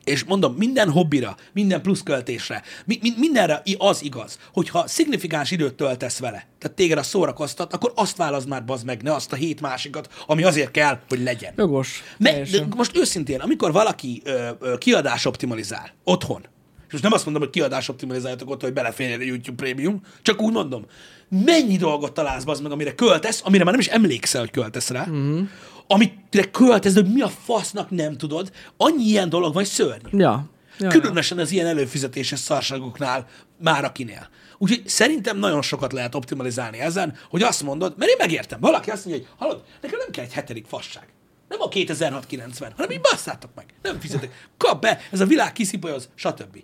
[0.03, 6.19] És mondom, minden hobbira, minden pluszköltésre, mi, mi, mindenre az igaz, hogyha szignifikáns időt töltesz
[6.19, 9.61] vele, tehát téged a szórakoztat, akkor azt válaszd már bazd meg, ne azt a hét
[9.61, 11.53] másikat, ami azért kell, hogy legyen.
[11.57, 12.03] Jogos.
[12.17, 16.45] Me, de most őszintén, amikor valaki ö, ö, kiadás optimalizál otthon,
[16.91, 20.41] és most nem azt mondom, hogy kiadás optimalizáljatok otthon, hogy beleférjen a YouTube Premium, csak
[20.41, 20.85] úgy mondom,
[21.29, 25.01] mennyi dolgot találsz az meg, amire költesz, amire már nem is emlékszel, hogy költesz rá,
[25.01, 25.47] uh-huh.
[25.87, 30.17] amire költesz, de hogy mi a fasznak nem tudod, annyi ilyen dolog van, szörnyű.
[30.17, 30.45] Ja.
[30.79, 30.89] ja.
[30.89, 33.27] Különösen az ilyen előfizetéses szarságoknál,
[33.57, 34.29] már akinél.
[34.57, 39.05] Úgyhogy szerintem nagyon sokat lehet optimalizálni ezen, hogy azt mondod, mert én megértem, valaki azt
[39.05, 41.07] mondja, hogy hallod, nekem nem kell egy hetedik fasság.
[41.51, 43.65] Nem a 2690, hanem így basszátok meg.
[43.81, 44.49] Nem fizetek.
[44.57, 46.63] Kap be, ez a világ kiszipolyoz, stb.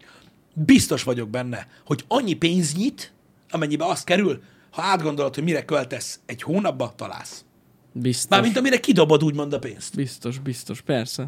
[0.54, 3.14] Biztos vagyok benne, hogy annyi pénz nyit,
[3.50, 7.46] amennyibe azt kerül, ha átgondolod, hogy mire költesz egy hónapba, találsz.
[7.92, 8.30] Biztos.
[8.30, 9.96] Mármint amire kidobod úgymond a pénzt.
[9.96, 11.28] Biztos, biztos, persze.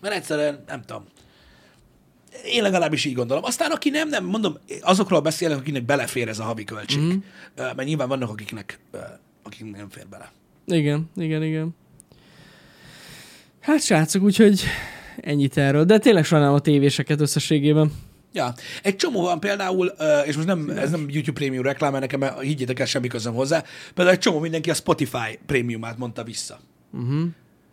[0.00, 1.04] Mert egyszerűen, nem tudom.
[2.44, 3.44] Én legalábbis így gondolom.
[3.44, 7.02] Aztán aki nem, nem, mondom, azokról beszélek, akinek belefér ez a havi költség.
[7.02, 7.16] Mm.
[7.56, 8.78] Mert nyilván vannak, akiknek,
[9.42, 10.32] akiknek nem fér bele.
[10.66, 11.74] Igen, igen, igen.
[13.60, 14.62] Hát srácok, úgyhogy
[15.20, 15.84] ennyit erről.
[15.84, 17.92] De tényleg sajnálom a tévéseket összességében.
[18.32, 19.92] Ja, egy csomó van például,
[20.26, 23.64] és most nem, ez nem YouTube Premium reklám, mert nekem higgyétek el, semmi közöm hozzá,
[23.94, 26.58] például egy csomó mindenki a Spotify Premiumát mondta vissza.
[26.92, 27.24] Uh-huh.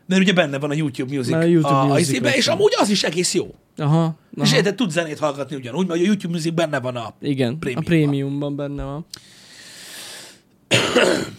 [0.08, 2.74] Mert ugye benne van a YouTube Music a YouTube a, a Music izébe, és amúgy
[2.78, 3.56] az is egész jó.
[3.78, 4.16] Aha.
[4.36, 4.56] És aha.
[4.56, 7.84] érted, tud zenét hallgatni ugyanúgy, mert a YouTube Music benne van a Igen, prémiumban.
[7.84, 9.06] a prémiumban benne van.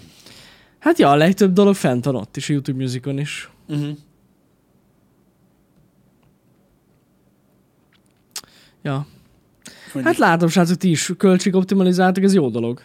[0.78, 3.50] Hát ja, a legtöbb dolog fent van ott is, a YouTube Musicon is.
[3.68, 3.96] Uh-huh.
[8.86, 9.06] Ja.
[10.02, 12.82] Hát látom, srácok, ti is költségoptimalizáltak, ez jó dolog.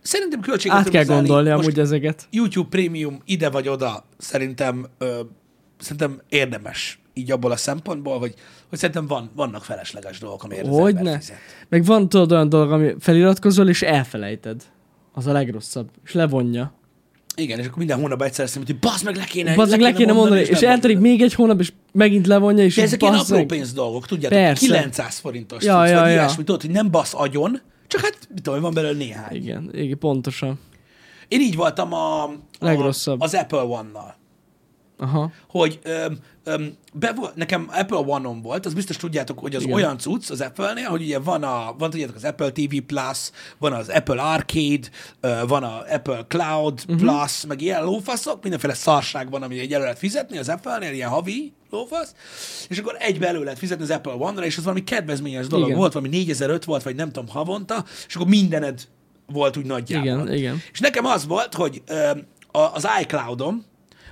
[0.00, 2.26] Szerintem költség Át kell gondolni amúgy ezeket.
[2.30, 5.20] YouTube Premium ide vagy oda szerintem, ö,
[5.78, 8.34] szerintem érdemes így abból a szempontból, hogy,
[8.68, 11.18] hogy szerintem van, vannak felesleges dolgok, amiért az ember Hogyne.
[11.18, 11.36] fizet.
[11.68, 14.62] Meg van tudod olyan dolog, ami feliratkozol, és elfelejted.
[15.12, 15.90] Az a legrosszabb.
[16.04, 16.72] És levonja.
[17.38, 19.92] Igen, és akkor minden hónapban egyszer eszem, hogy bazd meg le kéne, Bazd meg le
[19.92, 23.14] kéne mondani, és nem eltelik még egy hónap, és megint levonja, és De ezek ilyen
[23.14, 24.38] apró pénz dolgok, tudjátok?
[24.38, 24.66] Persze.
[24.66, 26.14] 900 forintos Ja, cucc, ja, vagy ja.
[26.14, 29.36] ilyesmi, tudod, hogy nem basz agyon, csak hát, mit tudom, van belőle néhány.
[29.36, 30.58] Igen, igen, pontosan.
[31.28, 33.20] Én így voltam a, a Legrosszabb.
[33.20, 34.17] az Apple One-nal.
[34.98, 35.32] Aha.
[35.48, 39.74] hogy öm, öm, be volt, nekem Apple One-on volt, az biztos tudjátok, hogy az Igen.
[39.74, 43.72] olyan cucc az Apple-nél, hogy ugye van, a, van tudjátok az Apple TV Plus, van
[43.72, 44.88] az Apple Arcade,
[45.20, 46.96] ö, van a Apple Cloud uh-huh.
[46.96, 51.08] Plus, meg ilyen lófaszok, mindenféle szarság van, ami egy elő lehet fizetni az Apple-nél, ilyen
[51.08, 52.14] havi lófasz,
[52.68, 55.78] és akkor egybe elő lehet fizetni az Apple One-ra, és az valami kedvezményes dolog Igen.
[55.78, 58.80] volt, valami 4005 volt, vagy nem tudom, havonta, és akkor mindened
[59.26, 60.06] volt úgy nagyjából.
[60.06, 60.62] Igen, igen.
[60.72, 62.10] És nekem az volt, hogy ö,
[62.50, 63.64] az iCloud-om,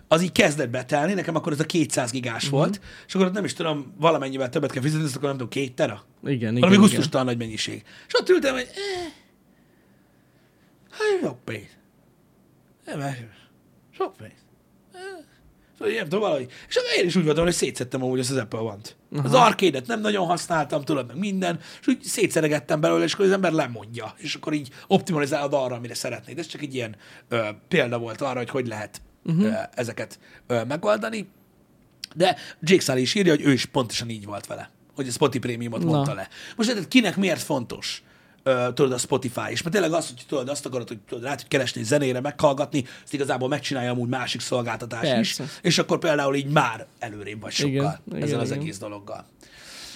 [0.08, 2.58] az így kezdett betelni, nekem akkor ez a 200 gigás uh-huh.
[2.58, 5.52] volt, és akkor ott nem is tudom, valamennyivel többet kell fizetni, ezt akkor nem tudom,
[5.52, 6.04] két tera?
[6.22, 6.54] Igen, igen.
[6.54, 6.80] Valami igen.
[6.80, 7.82] gusztustalan nagy mennyiség.
[8.06, 9.12] És ott ültem, hogy eh,
[10.90, 11.68] hát sok pénz.
[12.84, 13.16] Nem, eh,
[13.90, 14.44] sok pénz.
[15.78, 16.50] Szóval nem tudom, valahogy.
[16.68, 18.96] És akkor én is úgy voltam, hogy szétszettem amúgy ezt az Apple One-t.
[19.22, 23.32] Az arcade nem nagyon használtam, tudod, meg minden, és úgy szétszeregettem belőle, és akkor az
[23.32, 26.38] ember lemondja, és akkor így optimalizálod arra, amire szeretnéd.
[26.38, 26.96] Ez csak egy ilyen
[27.28, 29.54] ö, példa volt arra, hogy hogy lehet uh-huh.
[29.74, 31.28] ezeket megoldani.
[32.14, 35.46] De Jake Sully is írja, hogy ő is pontosan így volt vele, hogy a Spotify
[35.46, 35.90] Premiumot Na.
[35.90, 36.28] mondta le.
[36.56, 38.02] Most érted, kinek miért fontos?
[38.74, 39.62] Tudod, a Spotify is.
[39.62, 43.14] Mert tényleg az, hogy tudod, azt akarod, hogy tudod, rá tudj keresni zenére, meghallgatni, azt
[43.14, 45.42] igazából megcsinálja amúgy másik szolgáltatás Persze.
[45.42, 48.60] is, és akkor például így már előrébb vagy sokkal Igen, igen, igen, ezzel az igen.
[48.60, 49.26] egész dologgal.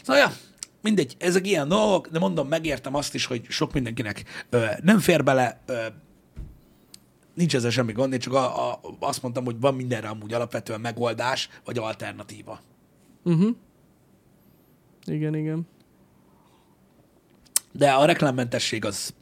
[0.03, 0.33] Szóval, ja,
[0.83, 5.25] mindegy, ezek ilyen dolgok, de mondom, megértem azt is, hogy sok mindenkinek ö, nem fér
[5.25, 5.87] bele, ö,
[7.35, 10.81] nincs ezzel semmi gond, én csak a, a, azt mondtam, hogy van mindenre amúgy alapvetően
[10.81, 12.61] megoldás, vagy alternatíva.
[13.25, 13.57] Uh-huh.
[15.05, 15.67] Igen, igen.
[17.73, 19.15] De a reklámmentesség az,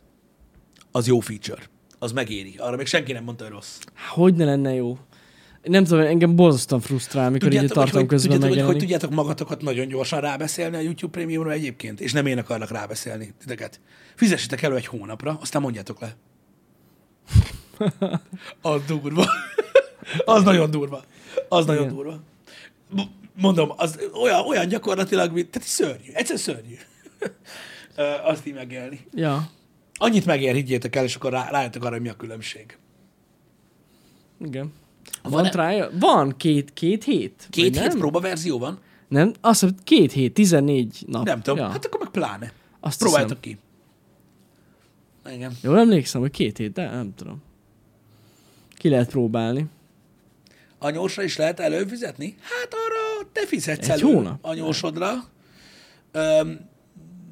[0.91, 1.63] az jó feature.
[1.99, 2.55] Az megéri.
[2.57, 3.79] Arra még senki nem mondta, hogy rossz.
[4.15, 4.99] Hogy ne lenne jó?
[5.63, 9.63] Nem tudom, engem borzasztóan frusztrál, amikor így a hogy, közben tudjátok, hogy, hogy tudjátok magatokat
[9.63, 13.81] nagyon gyorsan rábeszélni a YouTube Premiumra egyébként, és nem én akarlak rábeszélni titeket.
[14.15, 16.17] Fizessetek elő egy hónapra, aztán mondjátok le.
[18.63, 19.25] Az durva.
[20.25, 21.03] az nagyon durva.
[21.49, 21.95] Az nagyon Igen.
[21.95, 22.21] durva.
[22.91, 23.01] M-
[23.41, 26.11] Mondom, az olyan, olyan gyakorlatilag, mint, tehát szörnyű.
[26.13, 26.75] Egyszer szörnyű.
[28.31, 29.07] Azt így megélni.
[29.15, 29.51] Ja,
[30.01, 32.79] Annyit megér, higgyétek el, és akkor rá, rájöttek arra, hogy mi a különbség.
[34.41, 34.73] igen.
[35.23, 35.91] Van Van trial?
[35.99, 37.47] Van két, két hét?
[37.51, 37.99] Két hét nem?
[37.99, 38.79] próbaverzió van?
[39.09, 41.25] Nem, azt hiszem, két hét, 14 nap.
[41.25, 41.59] Nem tudom.
[41.59, 41.69] Ja.
[41.69, 42.53] Hát akkor meg pláne.
[42.81, 43.59] Azt Próbáltak ki.
[45.33, 45.53] Igen.
[45.63, 47.43] Jól emlékszem, hogy két hét, de nem tudom.
[48.79, 49.67] Ki lehet próbálni.
[50.79, 52.35] Anyósra is lehet előfizetni?
[52.41, 54.39] Hát arra te fizetsz Egy elő hónap?
[54.41, 55.13] anyósodra.
[56.13, 56.61] Öm,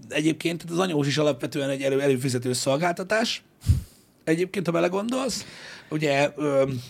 [0.09, 3.43] egyébként az anyós is alapvetően egy elő, előfizető szolgáltatás.
[4.25, 5.45] Egyébként, ha belegondolsz,
[5.91, 6.83] ugye öm,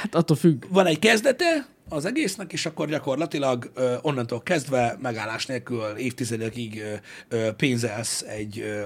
[0.00, 0.64] Hát attól függ.
[0.68, 6.94] van egy kezdete az egésznek, és akkor gyakorlatilag ö, onnantól kezdve megállás nélkül évtizedekig ö,
[7.36, 8.84] ö, pénzelsz egy, ö,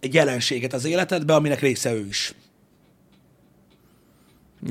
[0.00, 2.34] egy jelenséget az életedbe, aminek része ő is.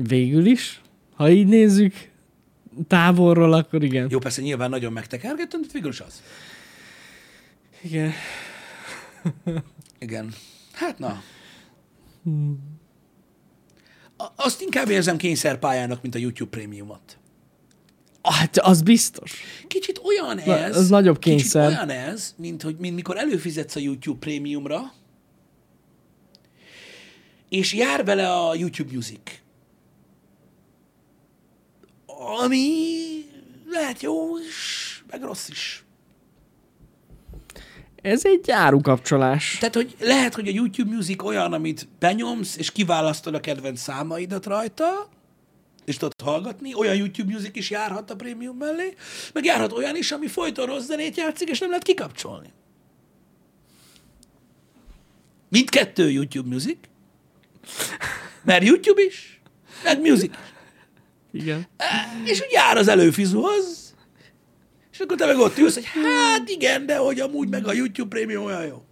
[0.02, 0.80] Végül is,
[1.14, 1.94] ha így nézzük
[2.86, 4.06] távolról, akkor igen.
[4.10, 6.22] Jó, persze nyilván nagyon megtekergettem, de végül is az.
[7.82, 8.12] Igen.
[9.98, 10.34] Igen.
[10.72, 11.22] Hát na.
[14.16, 17.18] A- Azt inkább érzem kényszerpályának, mint a YouTube prémiumot.
[18.22, 19.40] Hát az biztos.
[19.66, 21.68] Kicsit olyan Na, ez, az nagyobb kényszer.
[21.68, 24.92] Kicsit olyan ez, mint, hogy, mint mikor előfizetsz a YouTube prémiumra,
[27.48, 29.20] és jár vele a YouTube Music.
[32.22, 32.66] Ami
[33.66, 35.84] lehet jó is, meg rossz is.
[38.02, 39.56] Ez egy árukapcsolás.
[39.58, 44.46] Tehát, hogy lehet, hogy a YouTube Music olyan, amit benyomsz, és kiválasztod a kedvenc számaidat
[44.46, 45.08] rajta,
[45.84, 48.94] és tudod hallgatni, olyan YouTube Music is járhat a prémium mellé,
[49.32, 52.52] meg járhat olyan is, ami folyton rossz zenét játszik, és nem lehet kikapcsolni.
[55.48, 56.78] Mindkettő YouTube Music,
[58.42, 59.40] mert YouTube is,
[59.84, 60.51] meg Music is.
[61.32, 61.66] Igen.
[62.24, 63.94] És úgy jár az előfizuhoz,
[64.92, 68.08] és akkor te meg ott ülsz, hogy hát igen, de hogy amúgy meg a YouTube
[68.08, 68.84] Premium olyan jó.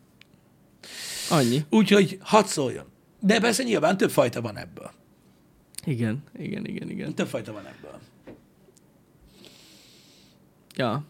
[1.31, 1.65] Annyi.
[1.71, 2.85] Úgyhogy hadd szóljon.
[3.21, 4.91] De persze nyilván több fajta van ebből.
[5.85, 7.15] Igen, igen, igen, igen.
[7.15, 7.99] Több fajta van ebből.
[10.77, 11.05] Ja.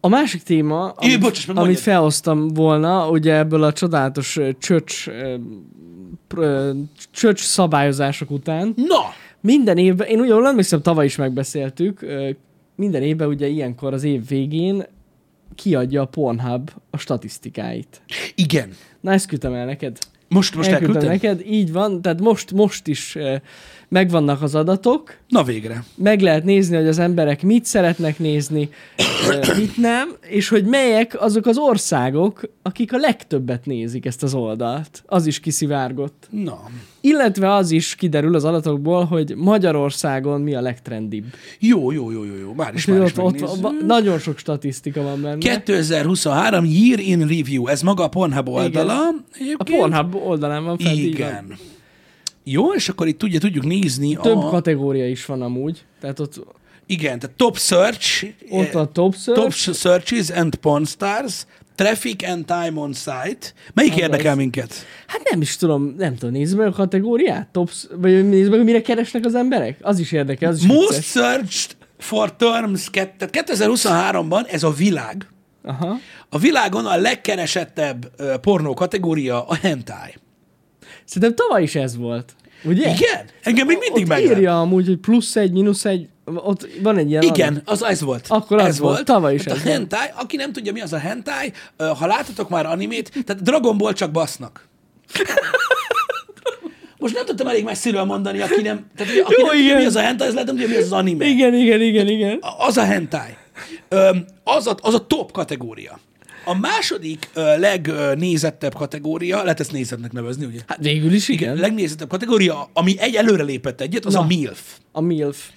[0.00, 1.76] A másik téma, amit, meg, amit mondjad.
[1.76, 5.06] felhoztam volna, ugye ebből a csodálatos csöcs,
[7.10, 12.06] csöcs szabályozások után, Na, minden évben, én úgy jól emlékszem, tavaly is megbeszéltük,
[12.76, 14.84] minden évben ugye ilyenkor az év végén
[15.54, 18.02] kiadja a Pornhub a statisztikáit.
[18.34, 18.68] igen.
[19.00, 19.98] Na ezt küldtem el neked.
[20.28, 21.30] Most, most Elküldtem elküldtem?
[21.30, 23.18] neked, így van, tehát most, most is
[23.88, 25.84] megvannak az adatok, Na végre.
[25.96, 28.68] meg lehet nézni, hogy az emberek mit szeretnek nézni,
[29.56, 35.02] mit nem, és hogy melyek azok az országok, akik a legtöbbet nézik ezt az oldalt.
[35.06, 36.26] Az is kiszivárgott.
[36.30, 36.70] Na.
[37.04, 41.24] Illetve az is kiderül az adatokból, hogy Magyarországon mi a legtrendibb.
[41.58, 42.52] Jó, jó, jó, jó, jó.
[42.52, 45.38] Már is, már ott, is ott, ott nagyon sok statisztika van benne.
[45.38, 47.66] 2023 Year in Review.
[47.66, 48.92] Ez maga a Pornhub oldala.
[48.92, 49.78] A Egyébként.
[49.78, 51.04] Pornhub oldalán van fent, így.
[51.04, 51.56] Igen.
[52.44, 54.48] Jó, és akkor itt ugye tudjuk nézni Több a...
[54.48, 55.84] kategória is van amúgy.
[56.00, 56.46] Tehát ott,
[56.86, 62.44] Igen, tehát top search, ott a top search, top searches and porn stars, traffic and
[62.44, 63.52] time on site.
[63.74, 64.36] Melyik Az érdekel az.
[64.36, 64.74] minket?
[65.06, 68.82] Hát nem is tudom, nem tudom, nézd meg a kategóriát, tops, vagy nézd meg, mire
[68.82, 69.78] keresnek az emberek.
[69.82, 71.04] Az is érdekel, az is Most vicces.
[71.06, 75.26] searched for terms, kett- tehát 2023-ban ez a világ,
[75.62, 75.96] Aha.
[76.28, 78.10] a világon a legkeresettebb
[78.40, 80.14] pornó kategória a hentai.
[81.04, 82.34] Szerintem tavaly is ez volt.
[82.64, 82.90] Ugye?
[82.90, 83.26] Igen?
[83.42, 84.36] Engem még mindig meglep.
[84.36, 88.26] írja amúgy, hogy plusz egy, mínusz egy, ott van egy ilyen Igen, az ez volt.
[88.28, 89.76] Akkor az ez volt, tavaly is hát ez a volt.
[89.76, 93.92] hentai, aki nem tudja, mi az a hentai, ha láttatok már animét, tehát Dragon Ball
[93.92, 94.68] csak basznak.
[96.98, 99.76] Most nem tudtam elég messziről mondani, aki nem, tehát aki Jó, nem tudja, igen.
[99.76, 101.24] mi az a hentai, az lehet nem tudja, mi az az anime.
[101.24, 102.38] Igen, igen, igen, igen.
[102.58, 103.36] Az a hentai.
[104.44, 105.98] Az, a, az a top kategória.
[106.44, 110.60] A második ö, legnézettebb kategória, lehet ezt nézetnek nevezni, ugye?
[110.66, 111.56] Hát végül is igen.
[111.56, 114.20] A legnézettebb kategória, ami egy előre lépett egyet, az Na.
[114.20, 114.60] a MILF.
[114.92, 115.48] A MILF.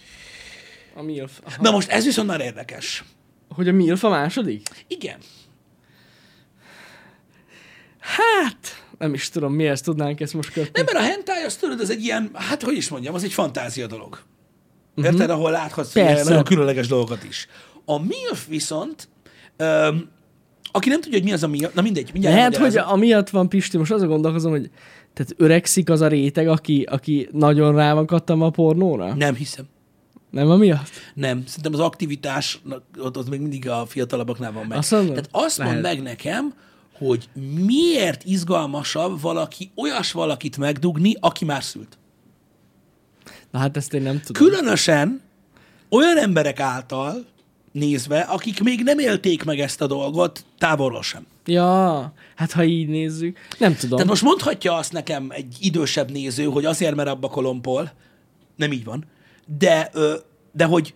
[0.95, 1.39] A MILF.
[1.43, 1.61] Aha.
[1.61, 3.03] Na most ez viszont már érdekes.
[3.49, 4.67] Hogy a MILF a második?
[4.87, 5.17] Igen.
[7.99, 10.69] Hát, nem is tudom, mihez tudnánk ezt most kötni.
[10.73, 13.33] Nem, mert a hentai, azt tudod, ez egy ilyen, hát hogy is mondjam, az egy
[13.33, 14.19] fantázia dolog.
[14.95, 16.05] Érted, ahol láthatsz Mhm.
[16.05, 16.23] Persze.
[16.23, 17.47] nagyon különleges dolgokat is.
[17.85, 19.09] A MILF viszont,
[19.57, 20.09] öm,
[20.77, 22.93] aki nem tudja, hogy mi az a MILF, na mindegy, mindjárt Lehet, hogy elmagyarázom.
[22.93, 24.69] amiatt van Pisti, most azon gondolkozom, hogy
[25.13, 29.13] tehát öregszik az a réteg, aki, aki nagyon rá van kattam a pornóra?
[29.13, 29.65] Nem hiszem.
[30.31, 30.89] Nem amiatt?
[31.13, 32.61] Nem, szerintem az aktivitás,
[32.97, 34.77] ott, ott még mindig a fiatalabbaknál van meg.
[34.77, 35.09] Azt mondod?
[35.09, 35.95] Tehát azt mondd Lehet.
[35.95, 36.53] meg nekem,
[36.97, 37.29] hogy
[37.65, 41.97] miért izgalmasabb valaki, olyas valakit megdugni, aki már szült.
[43.51, 44.49] Na hát ezt én nem tudom.
[44.49, 45.21] Különösen
[45.89, 47.25] olyan emberek által
[47.77, 51.25] nézve, akik még nem élték meg ezt a dolgot távolról sem.
[51.45, 53.37] Ja, hát ha így nézzük.
[53.59, 53.89] Nem tudom.
[53.89, 57.91] Tehát most mondhatja azt nekem egy idősebb néző, hogy azért, mert abba kolompol,
[58.55, 59.05] nem így van,
[59.57, 59.91] de,
[60.51, 60.93] de hogy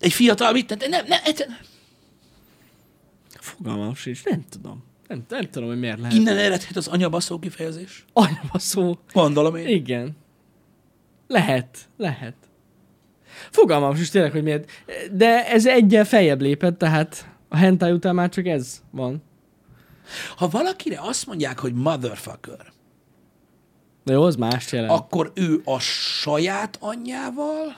[0.00, 1.58] egy fiatal mit, tehát nem, nem, egyszerűen-
[3.40, 4.84] Fogalmam sincs, nem tudom.
[5.08, 6.16] Nem, nem tudom, hogy miért lehet.
[6.16, 8.04] innen eredhet az anyabaszó kifejezés.
[8.12, 8.98] Anyama szó.
[9.12, 9.66] Gondolom én.
[9.66, 10.16] Igen.
[11.26, 12.34] Lehet, lehet.
[13.50, 14.70] Fogalmam is tényleg, hogy miért.
[15.12, 19.22] De ez egyel feljebb lépett, tehát a hentai után már csak ez van.
[20.36, 22.72] Ha valakire azt mondják, hogy motherfucker,
[24.04, 24.90] De jó, az más jelent.
[24.92, 27.76] akkor ő a saját anyjával,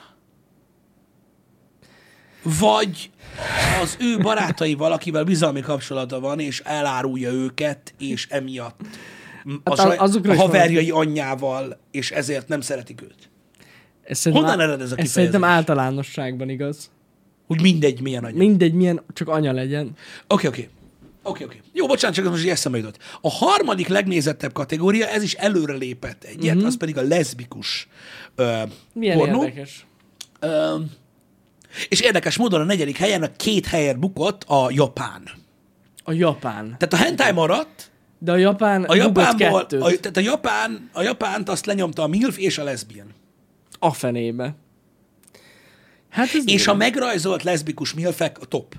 [2.59, 3.11] vagy
[3.81, 8.79] az ő barátaival, akivel bizalmi kapcsolata van, és elárulja őket, és emiatt
[9.63, 10.35] a, Hát saj, a is van.
[10.37, 13.29] haverjai anyjával, és ezért nem szeretik őt.
[14.03, 15.57] Ez honnan ered ez a Ez szerintem kifejezés?
[15.67, 16.89] általánosságban igaz.
[17.47, 18.37] Hogy mindegy, milyen anya.
[18.37, 19.91] Mindegy, milyen csak anya legyen.
[20.27, 20.69] Oké, oké.
[21.23, 21.61] Oké, oké.
[21.73, 22.97] Jó, bocsánat, csak ez most így eszembe jutott.
[23.21, 26.65] A harmadik legnézettebb kategória, ez is előre lépett egyet, uh-huh.
[26.67, 27.87] az pedig a leszbikus
[28.35, 28.61] ö,
[28.93, 29.43] Milyen pornó.
[29.43, 29.85] érdekes.
[30.39, 30.75] Ö,
[31.89, 35.29] és érdekes módon a negyedik helyen a két helyet bukott a Japán.
[36.03, 36.75] A Japán.
[36.77, 39.81] Tehát a hentai maradt, De a Japán a Japánból, kettőt.
[39.81, 43.07] a, tehát a, Japán, a Japánt azt lenyomta a MILF és a leszbian.
[43.83, 44.55] A fenébe.
[46.09, 46.73] Hát ez És a durva.
[46.85, 48.75] megrajzolt leszbikus milfek a top.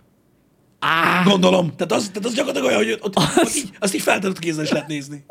[0.78, 1.76] Á, Gondolom.
[1.76, 4.64] Tehát az, tehát az gyakorlatilag olyan, hogy ott, ott, ott így, azt így feltett kézzel
[4.64, 5.24] is lehet nézni.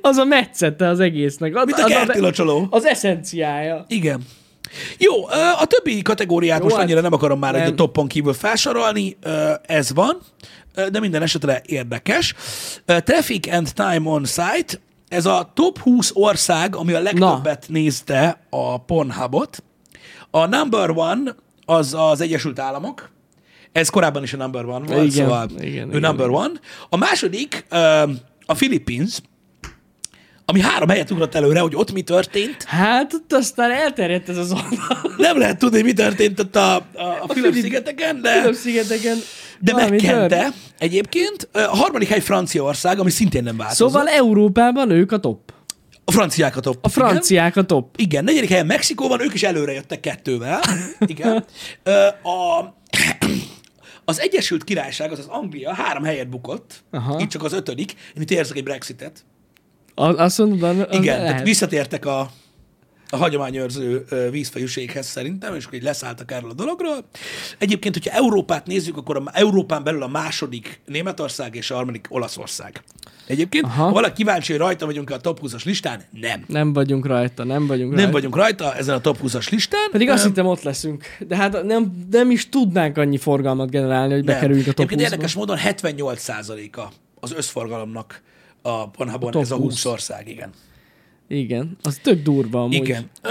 [0.00, 1.54] az a metszete az egésznek.
[1.56, 2.66] Az, Mint a az, kertilocsoló.
[2.70, 3.84] az eszenciája.
[3.88, 4.22] Igen.
[4.98, 5.26] Jó,
[5.60, 7.72] a többi kategóriát Jó, most hát annyira nem akarom már egy nem.
[7.72, 9.16] a toppon kívül felsorolni,
[9.62, 10.18] ez van,
[10.90, 12.34] de minden esetre érdekes.
[12.86, 14.80] Traffic and Time on Site,
[15.12, 19.62] ez a top 20 ország, ami a legtöbbet nézte a Pornhubot.
[20.30, 23.10] A number one az az Egyesült Államok,
[23.72, 26.52] ez korábban is a number one volt, Igen, szóval igen, ő igen, number one.
[26.88, 27.66] A második
[28.46, 29.20] a Philippines,
[30.52, 32.62] ami három helyet ugrott előre, hogy ott mi történt.
[32.62, 35.14] Hát ott aztán elterjedt ez az oldal.
[35.16, 36.82] Nem lehet tudni, mi történt ott a, a,
[37.20, 39.18] a Fülöp-szigeteken, de, Fülöp-szigeteken
[39.60, 40.54] De megkente tört.
[40.78, 41.48] egyébként.
[41.52, 43.90] A harmadik hely Franciaország, ami szintén nem változott.
[43.90, 45.52] Szóval Európában ők a top.
[46.04, 46.78] a franciák a top.
[46.80, 47.94] A franciák a top.
[47.96, 50.60] Igen, igen negyedik helyen Mexikó van, ők is előre jöttek kettővel.
[51.06, 51.44] Igen.
[52.22, 52.64] A,
[54.04, 57.20] az Egyesült Királyság, az az Anglia három helyet bukott, Aha.
[57.20, 57.94] itt csak az ötödik.
[58.16, 59.24] Én itt érzek egy Brexitet.
[59.94, 62.30] Azt mondod, az Igen, tehát visszatértek a,
[63.08, 67.04] a hagyományőrző vízfejűséghez szerintem, és így leszálltak erről a dologról.
[67.58, 72.82] Egyébként, hogyha Európát nézzük, akkor a, Európán belül a második Németország és a harmadik Olaszország.
[73.26, 73.82] Egyébként, Aha.
[73.84, 76.44] ha valaki kíváncsi, hogy rajta vagyunk a top 20-as listán, nem.
[76.46, 78.12] Nem vagyunk rajta, nem vagyunk Nem rajta.
[78.12, 79.90] vagyunk rajta ezen a top 20-as listán.
[79.90, 81.04] Pedig azt Ö, hittem ott leszünk.
[81.18, 84.34] De hát nem, nem is tudnánk annyi forgalmat generálni, hogy nem.
[84.34, 85.12] bekerüljünk a top Egyébként 20-ba.
[85.12, 86.80] érdekes módon 78%-a
[87.20, 88.22] az összforgalomnak
[88.62, 89.64] a Pornhubon ez a 20.
[89.64, 90.50] 20 ország, igen.
[91.28, 92.74] Igen, az tök durva amúgy.
[92.74, 93.10] Igen.
[93.22, 93.30] Ö,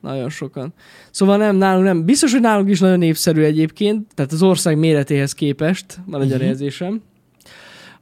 [0.00, 0.74] Nagyon sokan.
[1.10, 2.04] Szóval nem, nálunk nem.
[2.04, 6.46] Biztos, hogy nálunk is nagyon népszerű egyébként, tehát az ország méretéhez képest van egy uh-huh.
[6.46, 7.02] érzésem.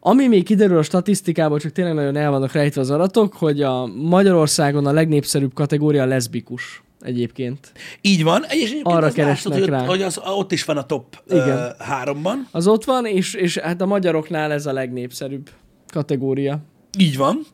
[0.01, 3.87] Ami még kiderül a statisztikából, csak tényleg nagyon el vannak rejtve az adatok, hogy a
[3.87, 7.73] Magyarországon a legnépszerűbb kategória a leszbikus egyébként.
[8.01, 8.43] Így van.
[8.43, 9.81] És egyébként Arra az keresnek hogy, rá.
[9.81, 11.49] ott- hogy az, ott is van a top Igen.
[11.49, 12.49] ö, háromban.
[12.51, 15.51] Az ott van, és, és hát a magyaroknál ez a legnépszerűbb
[15.93, 16.59] kategória.
[16.99, 17.47] Így van.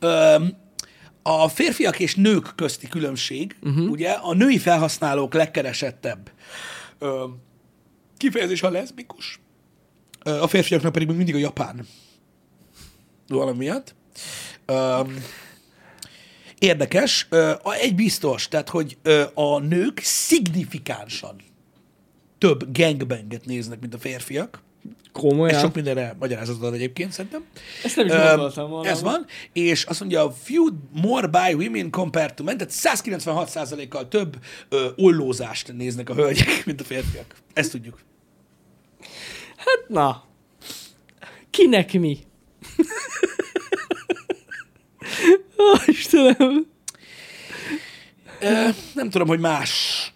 [0.00, 0.56] Öm,
[1.22, 3.90] a férfiak és nők közti különbség, uh-huh.
[3.90, 6.30] ugye, a női felhasználók legkeresettebb
[6.98, 7.38] öm,
[8.16, 9.40] kifejezés a leszbikus,
[10.24, 11.86] Ö, a férfiaknak pedig még mindig a japán.
[13.28, 13.94] Valami miatt.
[16.60, 17.28] Érdekes.
[17.80, 18.98] Egy biztos, tehát, hogy
[19.34, 21.36] a nők szignifikánsan
[22.38, 24.62] több gangbanget néznek, mint a férfiak.
[25.12, 25.54] Komolyan?
[25.54, 27.44] Ez sok mindenre magyarázatot ad egyébként, szerintem.
[27.84, 28.88] Ezt nem is gondoltam volna.
[28.88, 34.36] Ez van, és azt mondja, few more by women compared to men, tehát 196%-kal több
[34.68, 37.34] ö, ollózást néznek a hölgyek, mint a férfiak.
[37.52, 38.00] Ezt tudjuk.
[39.56, 40.24] Hát na.
[41.50, 42.18] Kinek mi?
[45.60, 46.66] Ó, Istenem.
[48.94, 50.12] Nem tudom, hogy más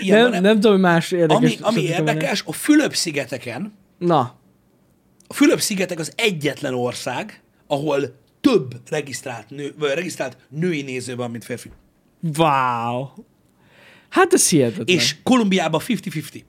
[0.00, 1.36] ilyen Nem, van nem tudom, hogy más érdekes.
[1.36, 4.38] Ami, ami érdekes, a Fülöp-szigeteken, Na,
[5.26, 11.44] a Fülöp-szigetek az egyetlen ország, ahol több regisztrált, nő, vagy regisztrált női néző van, mint
[11.44, 11.70] férfi.
[12.36, 13.08] wow.
[14.08, 14.86] Hát ez hihetetlen.
[14.86, 16.40] És Kolumbiában 50-50.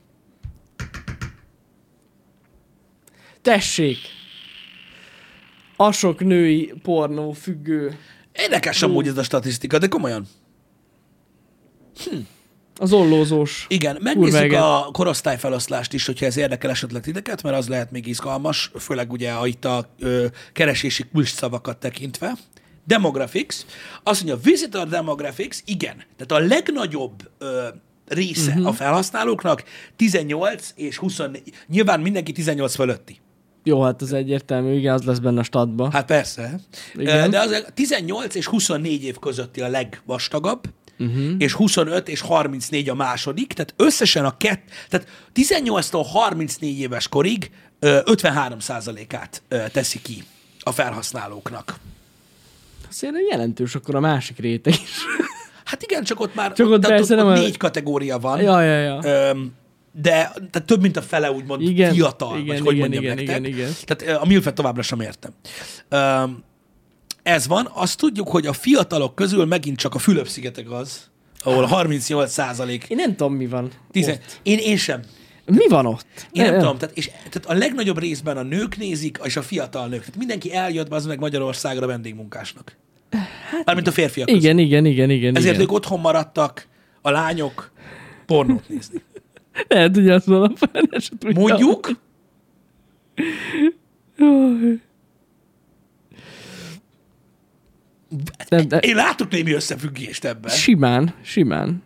[3.42, 3.98] Tessék.
[5.82, 7.98] A sok női pornó függő.
[8.32, 10.28] Érdekes amúgy ez a statisztika, de komolyan.
[12.76, 13.66] Az ollózós.
[13.70, 18.72] Igen, megnézzük a korosztályfeloszlást is, hogyha ez érdekel esetleg titeket, mert az lehet még izgalmas,
[18.80, 22.34] főleg ugye a, itt a ö, keresési kulcsszavakat tekintve.
[22.86, 23.56] Demographics,
[24.04, 25.96] azt mondja, visitor demographics, igen.
[26.18, 27.68] Tehát a legnagyobb ö,
[28.08, 28.68] része uh-huh.
[28.68, 29.64] a felhasználóknak
[29.96, 33.21] 18 és 24, nyilván mindenki 18 fölötti.
[33.64, 35.92] Jó, hát az egyértelmű, igen, az lesz benne a statban.
[35.92, 36.60] Hát persze.
[36.96, 37.30] Igen.
[37.30, 40.64] De az 18 és 24 év közötti a legvastagabb,
[41.00, 41.32] uh-huh.
[41.38, 47.52] és 25 és 34 a második, tehát összesen a kett, tehát 18-tól 34 éves korig
[47.80, 50.24] ö, 53%-át ö, teszi ki
[50.60, 51.76] a felhasználóknak.
[52.90, 55.06] Azért jelentős akkor a másik réteg is.
[55.66, 58.20] Hát igen, csak ott már Csak ott tehát persze ott, nem ott a- négy kategória
[58.20, 58.42] van.
[58.42, 59.00] ja, ja, ja.
[59.30, 59.52] Öm,
[59.92, 60.12] de
[60.52, 63.38] tehát több, mint a fele úgymond Igen, fiatal, igen, vagy hogy igen, mondjam igen, nektek.
[63.40, 63.72] igen, igen.
[63.86, 65.32] Tehát a milfet továbbra sem értem.
[65.90, 66.44] Öm,
[67.24, 67.70] ez van.
[67.74, 71.10] Azt tudjuk, hogy a fiatalok közül megint csak a Fülöp-szigetek az,
[71.44, 72.86] ahol 38 százalék.
[72.90, 73.64] Én nem tudom, mi van.
[73.64, 74.40] ott.
[74.44, 75.02] Én, én sem.
[75.46, 76.06] Mi van ott?
[76.32, 76.78] Én nem Eh, tudom.
[76.78, 80.00] Tehát, és, tehát a legnagyobb részben a nők nézik, és a fiatal nők.
[80.00, 82.78] Tehát mindenki eljött az meg Magyarországra vendégmunkásnak.
[83.12, 84.42] Hát, Mármint a férfiak közül.
[84.42, 85.36] Igen, igen, igen, igen.
[85.36, 85.66] Ezért igen.
[85.66, 86.68] ők otthon maradtak,
[87.02, 87.72] a lányok
[88.26, 89.02] pornót nézni.
[89.68, 91.40] Lehet, hogy azt van a fene, se tudja.
[91.40, 91.90] Mondjuk,
[98.50, 100.52] Nem, de én látok némi összefüggést ebben.
[100.52, 101.84] simán, simán.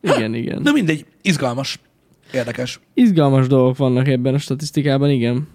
[0.00, 0.62] Igen, igen.
[0.62, 1.78] Na mindegy, izgalmas.
[2.32, 2.80] Érdekes.
[2.94, 5.48] Izgalmas dolgok vannak ebben a statisztikában, igen.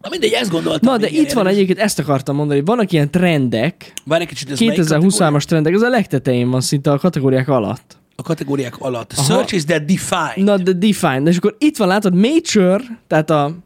[0.00, 0.92] Na mindegy, ezt gondoltam.
[0.92, 1.52] Na, de itt van érdekes.
[1.52, 5.30] egyébként, ezt akartam mondani, vannak ilyen trendek, Várj egy kicsit, ez melyik kategória?
[5.30, 7.98] 2023-as trendek, ez a legtetején van szinte a kategóriák alatt.
[8.16, 9.12] A kategóriák alatt.
[9.12, 9.22] Aha.
[9.32, 10.46] Search is that defined.
[10.46, 11.22] Na, de define.
[11.30, 13.56] És akkor itt van, látod, mature, tehát a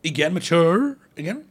[0.00, 0.78] Igen, mature.
[1.16, 1.42] Igen.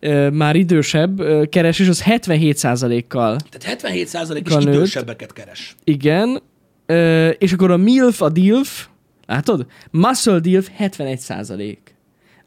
[0.00, 3.36] ö, már idősebb ö, keresés, az 77%-kal.
[3.50, 4.74] Tehát 77% is A nőt.
[4.74, 5.74] idősebbeket keres.
[5.84, 6.42] Igen.
[6.86, 8.86] Ö, és akkor a MILF, a DILF,
[9.26, 9.66] látod?
[9.90, 11.76] Muscle DILF 71%.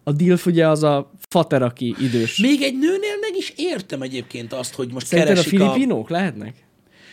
[0.04, 2.38] A DILF ugye az a fater, aki idős.
[2.38, 5.64] Még egy nőnél meg is értem egyébként azt, hogy most Szerinted keresik a...
[5.72, 6.54] filipinók lehetnek?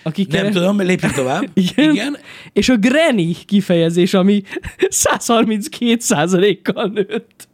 [0.02, 0.54] Aki Nem keres...
[0.54, 1.42] tudom, lépjünk tovább.
[1.54, 1.92] Igen.
[1.92, 2.16] Igen.
[2.52, 4.42] És a granny kifejezés, ami
[5.04, 7.48] 132%-kal nőtt.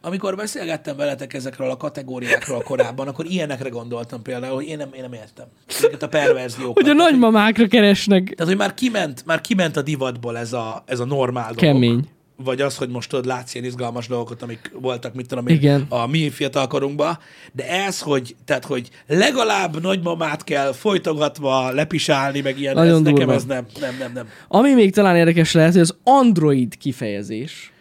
[0.00, 5.02] Amikor beszélgettem veletek ezekről a kategóriákról korábban, akkor ilyenekre gondoltam például, hogy én nem, én
[5.02, 5.46] nem értem.
[5.66, 6.82] Ezeket a perverziókat.
[6.82, 8.22] Hogy a nagymamákra keresnek.
[8.22, 11.74] Tehát, hogy már kiment, már kiment a divatból ez a, ez a normál dolog.
[11.74, 12.08] Kemény.
[12.36, 15.86] Vagy az, hogy most tudod, látsz ilyen izgalmas dolgokat, amik voltak, mit tudom én, Igen.
[15.88, 17.18] a mi fiatalkorunkban,
[17.52, 23.14] de ez, hogy, tehát, hogy legalább nagymamát kell folytogatva lepisálni, meg ilyen, Nagyon ez, nekem
[23.14, 23.34] durva.
[23.34, 24.28] ez nem, nem, nem, nem.
[24.48, 27.72] Ami még talán érdekes lehet, hogy az Android kifejezés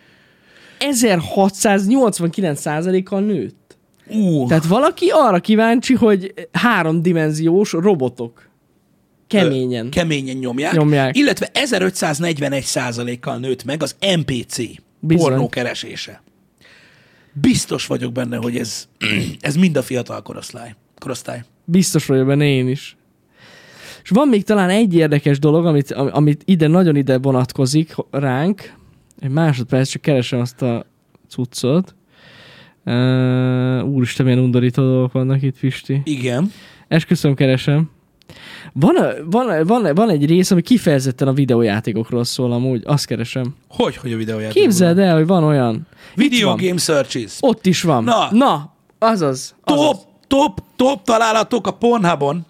[0.79, 3.77] 1689%-kal nőtt.
[4.07, 8.49] Ú, Tehát valaki arra kíváncsi, hogy háromdimenziós robotok
[9.41, 9.89] keményen.
[9.89, 11.17] keményen nyomják, Nyomják.
[11.17, 14.57] illetve 1541 százalékkal nőtt meg az MPC
[14.99, 15.29] Bizony.
[15.29, 16.21] pornó keresése.
[17.33, 18.87] Biztos vagyok benne, hogy ez,
[19.39, 20.75] ez mind a fiatal korosztály.
[20.99, 21.43] korosztály.
[21.65, 22.97] Biztos vagyok benne én is.
[24.03, 28.73] És van még talán egy érdekes dolog, amit, am- amit ide nagyon ide vonatkozik ránk.
[29.19, 30.85] Egy másodperc, csak keresem azt a
[31.29, 31.95] cuccot.
[32.85, 36.01] Uh, úristen, milyen undorító dolgok vannak itt, Pisti.
[36.03, 36.51] Igen.
[36.87, 37.89] Esküszöm, keresem.
[38.73, 43.55] Van, van, van, van egy rész, ami kifejezetten a videójátékokról szól amúgy, azt keresem.
[43.69, 44.61] Hogy, hogy a videójáték?
[44.61, 45.87] Képzeld el, hogy van olyan.
[46.15, 46.57] Video van.
[46.57, 47.37] game searches.
[47.39, 48.03] Ott is van.
[48.03, 48.27] Na.
[48.31, 49.55] Na azaz.
[49.63, 49.87] azaz.
[49.87, 52.45] Top, top, top találatok a Pornhubon.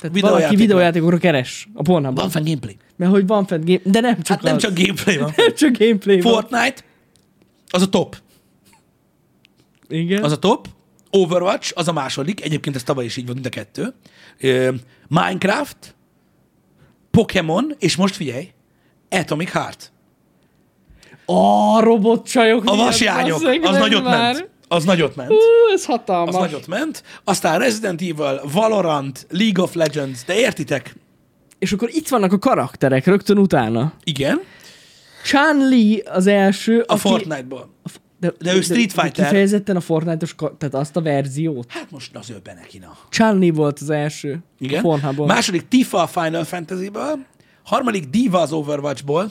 [0.00, 0.30] Tehát videójátékok.
[0.30, 2.14] valaki videójátékokra keres a pornában.
[2.14, 2.76] Van fenn gameplay.
[2.96, 4.62] Mert hogy van fent game, de nem csak Hát nem az.
[4.62, 5.32] csak gameplay van.
[5.36, 6.32] nem csak gameplay van.
[6.32, 6.84] Fortnite,
[7.70, 8.16] az a top.
[9.88, 10.22] Igen.
[10.24, 10.68] Az a top.
[11.10, 12.44] Overwatch, az a második.
[12.44, 13.94] Egyébként ez tavaly is így volt, mind a kettő.
[15.08, 15.94] Minecraft,
[17.10, 18.48] Pokémon, és most figyelj,
[19.10, 19.92] Atomic Heart.
[21.26, 24.34] A robotcsajok A vasjányok, az nagyot már.
[24.34, 24.50] ment.
[24.68, 25.28] Az nagyot ment.
[25.28, 25.36] Hú,
[25.72, 26.34] ez hatalmas.
[26.34, 27.02] Az nagyot ment.
[27.24, 30.94] Aztán Resident Evil, Valorant, League of Legends, de értitek?
[31.58, 33.92] És akkor itt vannak a karakterek rögtön utána.
[34.04, 34.40] Igen,
[35.24, 37.70] Chan Li az első, a Fortnite-ból.
[38.20, 39.10] De, De ő Street Fighter.
[39.24, 41.66] Kifejezetten a Fortnite-os, tehát azt a verziót.
[41.72, 42.96] Hát most az ő be neki, na.
[43.10, 44.38] Chan Li volt az első.
[44.58, 44.78] Igen.
[44.78, 45.26] A Pornhubon.
[45.26, 47.18] Második Tifa a Final Fantasy-ből.
[47.64, 49.30] Harmadik Diva az Overwatch-ból.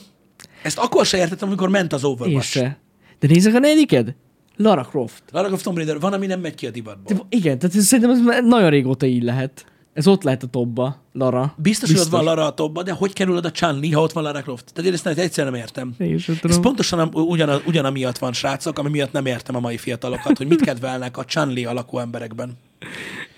[0.64, 2.48] Ezt akkor se értettem, amikor ment az Overwatch.
[2.48, 2.78] se.
[3.20, 4.16] De nézzek a negyediked?
[4.56, 5.24] Lara Croft.
[5.32, 7.16] Lara Croft Tomb Raider van, ami nem megy ki a divatból.
[7.18, 9.66] De, igen, tehát ez, szerintem ez nagyon régóta így lehet.
[9.98, 11.54] Ez ott lehet a topba, Lara.
[11.58, 14.24] Biztos, hogy ott van Lara a topba, de hogy kerül oda Chun-Li, ha ott van
[14.24, 14.74] Lara Croft?
[14.74, 15.94] Tehát én ezt nem, egyszerűen nem értem.
[15.98, 19.78] Én sem Ez pontosan am- ugyan, ugyanamiatt van, srácok, ami miatt nem értem a mai
[19.78, 22.58] fiatalokat, hogy mit kedvelnek a Chun-Li alakú emberekben.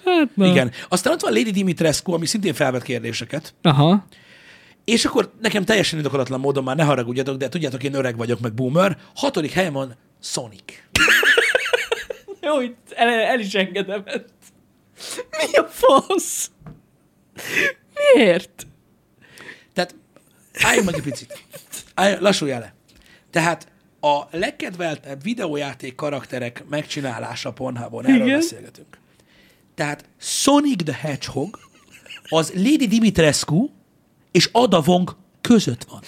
[0.06, 0.46] Hát, na.
[0.46, 0.72] Igen.
[0.90, 3.54] Aztán ott van Lady Dimitrescu, ami szintén felvet kérdéseket.
[3.62, 4.06] Aha.
[4.86, 8.54] És akkor nekem teljesen indokolatlan módon már ne haragudjatok, de tudjátok, én öreg vagyok, meg
[8.54, 8.98] boomer.
[9.16, 10.64] Hatodik helyen van Sonic.
[12.42, 12.54] Jó,
[12.96, 14.26] el, el is engedem ezt.
[15.30, 16.52] Mi a fasz?
[18.14, 18.68] Miért?
[19.74, 19.96] Tehát
[20.62, 21.44] álljunk meg egy picit.
[21.94, 22.74] Állj, lassulj le.
[23.30, 23.68] Tehát
[24.02, 28.40] a legkedveltebb videójáték karakterek megcsinálása Pornhubon, erről Igen.
[28.40, 28.98] beszélgetünk.
[29.76, 31.60] Tehát Sonic the Hedgehog
[32.30, 33.70] az Lady Dimitrescu
[34.32, 36.02] és Ada Wong között van.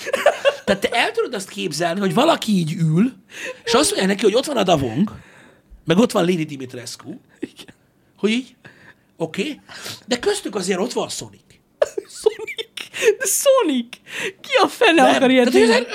[0.65, 3.13] Tehát te el tudod azt képzelni, hogy valaki így ül,
[3.63, 5.11] és azt mondja neki, hogy ott van Ada Wong,
[5.85, 7.13] meg ott van Lady Dimitrescu,
[8.17, 8.55] hogy így,
[9.21, 9.59] oké, okay,
[10.07, 11.41] de köztük azért ott van Sonic.
[12.21, 12.89] Sonic?
[13.17, 13.87] De Sonic?
[14.41, 15.15] Ki a fene Nem.
[15.15, 15.73] akar ilyet nézni?
[15.73, 15.85] ez-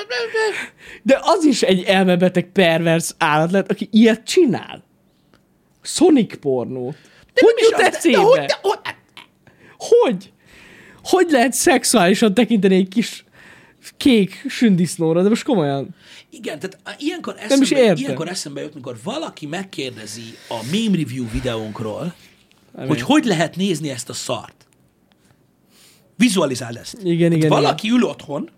[1.02, 4.84] De az is egy elmebeteg pervers állat lett, aki ilyet csinál.
[5.82, 6.96] Sonic pornót.
[7.34, 8.16] De hogy jut az, de- eszébe?
[8.16, 8.58] de hogy- de
[9.78, 10.32] hogy-
[11.02, 11.30] Hogy?
[11.30, 13.24] Lehet szexuálisan tekinteni egy kis
[13.96, 15.94] kék sündisznóra, de most komolyan.
[16.30, 22.14] Igen, tehát ilyenkor eszembe, ilyenkor eszembe jut, mikor valaki megkérdezi a meme review videónkról,
[22.76, 24.66] Nem hogy hogy lehet nézni ezt a szart.
[26.16, 26.96] Vizualizáld ezt.
[27.02, 28.50] Igen, igen, Valaki ül otthon,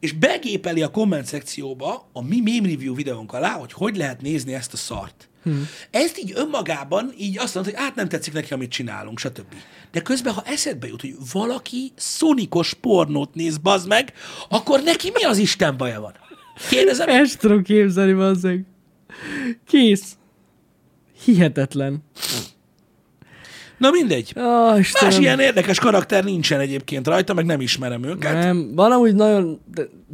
[0.00, 4.54] és begépeli a komment szekcióba a mi meme review videónk alá, hogy hogy lehet nézni
[4.54, 5.28] ezt a szart.
[5.42, 5.68] Hmm.
[5.90, 9.54] Ezt így önmagában így azt mondod, hogy át nem tetszik neki, amit csinálunk, stb.
[9.92, 14.12] De közben, ha eszedbe jut, hogy valaki szonikos pornót néz, bazd meg,
[14.48, 16.12] akkor neki mi az Isten baja van?
[16.70, 18.64] Kérdezem, Ezt tudom képzelni, bazzeg.
[19.66, 20.16] Kész.
[21.24, 22.02] Hihetetlen.
[23.78, 24.32] Na mindegy.
[24.36, 25.10] Oh, Istenem.
[25.14, 28.32] Más ilyen érdekes karakter nincsen egyébként rajta, meg nem ismerem őket.
[28.32, 29.60] Nem, van amúgy nagyon,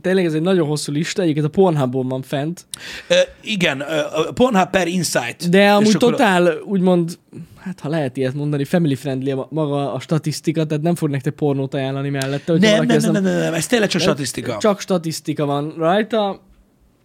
[0.01, 2.67] tényleg ez egy nagyon hosszú lista, egyébként a Pornhubon van fent,
[3.09, 4.01] Ö, igen, ö,
[4.35, 5.49] Pornhub per Insight.
[5.49, 7.19] de amúgy akkor- totál úgymond,
[7.59, 11.75] hát ha lehet ilyet mondani, family friendly maga a statisztika, tehát nem fog nektek pornót
[11.75, 12.53] ajánlani mellette.
[12.53, 14.57] hogyha Nem, nem, nem, nem, nem, nem, ez tényleg csak statisztika.
[14.59, 16.41] Csak statisztika van rajta.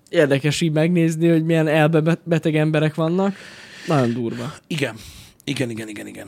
[0.10, 3.36] Érdekes így megnézni, hogy milyen elbebeteg emberek vannak.
[3.88, 4.54] Nagyon durva.
[4.68, 4.96] Igen.
[5.46, 6.28] Igen, igen, igen, igen.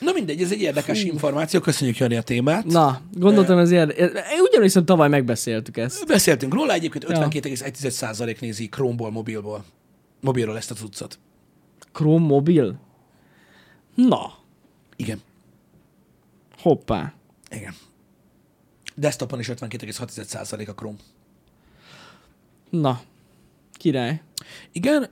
[0.00, 2.64] Na mindegy, ez egy érdekes információ, köszönjük Jani a témát.
[2.64, 3.70] Na, gondoltam ez.
[3.70, 3.90] Én
[4.50, 6.06] ugyanis tavaly megbeszéltük ezt.
[6.06, 9.64] Beszéltünk róla, egyébként 52,1% nézi Chrome-ból, mobilból.
[10.20, 11.18] Mobilról ezt a cuccot.
[11.92, 12.80] Chrome mobil?
[13.94, 14.32] Na,
[14.96, 15.20] Igen.
[16.58, 17.12] hoppá.
[17.50, 17.74] Igen.
[18.94, 20.96] Desktopon is 52,6% a Chrome.
[22.70, 23.00] Na,
[23.78, 24.20] király.
[24.72, 25.08] Igen,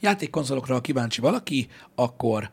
[0.00, 2.50] játékkonzolokra, kíváncsi valaki, akkor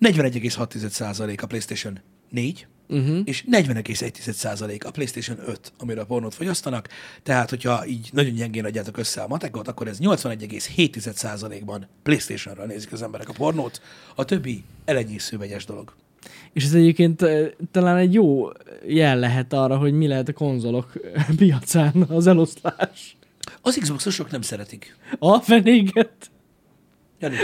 [0.00, 3.20] 41,6% a PlayStation 4, uh-huh.
[3.24, 6.88] és 40,1% a PlayStation 5, amiről pornót fogyasztanak.
[7.22, 13.02] Tehát, hogyha így nagyon gyengén adjátok össze a matekot, akkor ez 81,7%-ban PlayStation-ral nézik az
[13.02, 13.80] emberek a pornót,
[14.14, 15.94] a többi elenyésző vegyes dolog.
[16.52, 17.24] És ez egyébként
[17.70, 18.48] talán egy jó
[18.86, 20.92] jel lehet arra, hogy mi lehet a konzolok
[21.36, 23.16] piacán az eloszlás.
[23.62, 24.96] Az Xboxosok nem szeretik.
[25.18, 26.30] A fenéget.
[27.18, 27.36] Jani,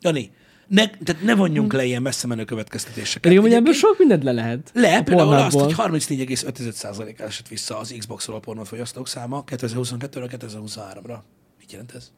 [0.00, 0.30] Jani
[0.68, 3.22] ne, tehát ne vonjunk le ilyen messze menő következtetéseket.
[3.22, 4.70] Pedig amúgy ebből sok mindent le lehet.
[4.74, 10.38] Le, a például azt, hogy 34,5%-kal esett vissza az Xbox-ról a pornót fogyasztók száma 2022-ről
[10.40, 11.18] 2023-ra.
[11.58, 12.12] Mit jelent ez?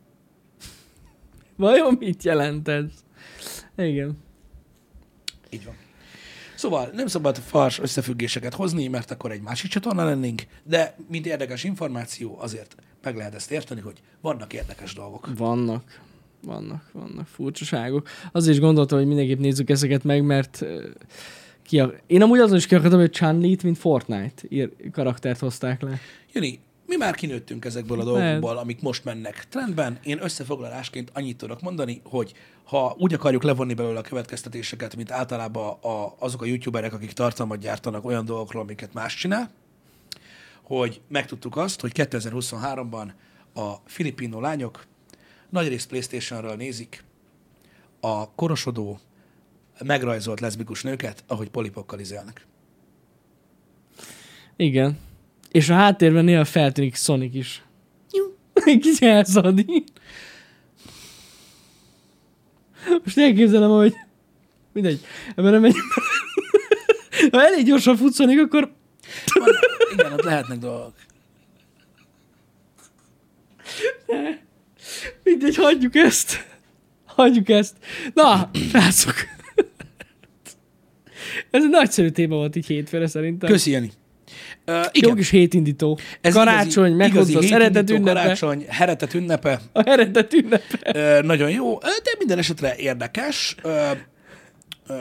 [1.57, 2.85] Vajon mit jelent ez?
[3.76, 4.18] Igen.
[5.51, 5.74] Így van.
[6.55, 11.64] Szóval nem szabad fals összefüggéseket hozni, mert akkor egy másik csatorna lennénk, de mint érdekes
[11.64, 15.29] információ, azért meg lehet ezt érteni, hogy vannak érdekes dolgok.
[15.37, 16.01] Vannak.
[16.43, 18.09] Vannak, vannak furcsaságok.
[18.33, 20.65] Azért is gondoltam, hogy mindenképp nézzük ezeket meg, mert
[21.63, 21.93] ki a...
[22.07, 25.99] én amúgy azon is ki akartam, hogy Chun-Li-t, mint Fortnite ír, karaktert hozták le.
[26.33, 29.99] Jani, mi már kinőttünk ezekből a dolgokból, amik most mennek trendben.
[30.03, 32.33] Én összefoglalásként annyit tudok mondani, hogy
[32.65, 37.59] ha úgy akarjuk levonni belőle a következtetéseket, mint általában a, azok a youtuberek, akik tartalmat
[37.59, 39.51] gyártanak olyan dolgokról, amiket más csinál,
[40.77, 43.11] hogy megtudtuk azt, hogy 2023-ban
[43.55, 44.87] a filipino lányok
[45.49, 47.05] nagyrészt Playstation-ről nézik
[48.01, 49.01] a korosodó,
[49.85, 52.47] megrajzolt leszbikus nőket, ahogy polipokkal izélnek.
[54.57, 54.99] Igen.
[55.51, 57.64] És a háttérben néha feltűnik Sonic is.
[58.53, 59.85] Egy kicsi elszadi.
[63.05, 63.95] Most elképzelem, hogy
[64.73, 65.01] mindegy,
[65.37, 65.75] ebben nem megy.
[67.31, 68.73] Ha elég gyorsan futsz Sonic, akkor
[69.35, 69.49] Van,
[69.93, 70.95] igen, ott lehetnek dolgok.
[75.24, 76.47] mindegy, hagyjuk ezt.
[77.05, 77.76] Hagyjuk ezt.
[78.14, 79.14] Na, srácok.
[81.51, 83.51] Ez egy nagyszerű téma volt így hétfőre szerintem.
[83.51, 83.93] Köszi, Jani.
[84.66, 85.99] Uh, Jó igen, kis hétindító.
[86.20, 88.20] ez Karácsony, meghozza a szeretet ünnepe.
[88.20, 89.61] Karácsony, heretet ünnepe.
[89.72, 90.93] A szeretet ünnepe.
[90.99, 93.57] Ö, nagyon jó, de minden esetre érdekes.
[93.62, 93.91] Ö,
[94.86, 94.95] ö,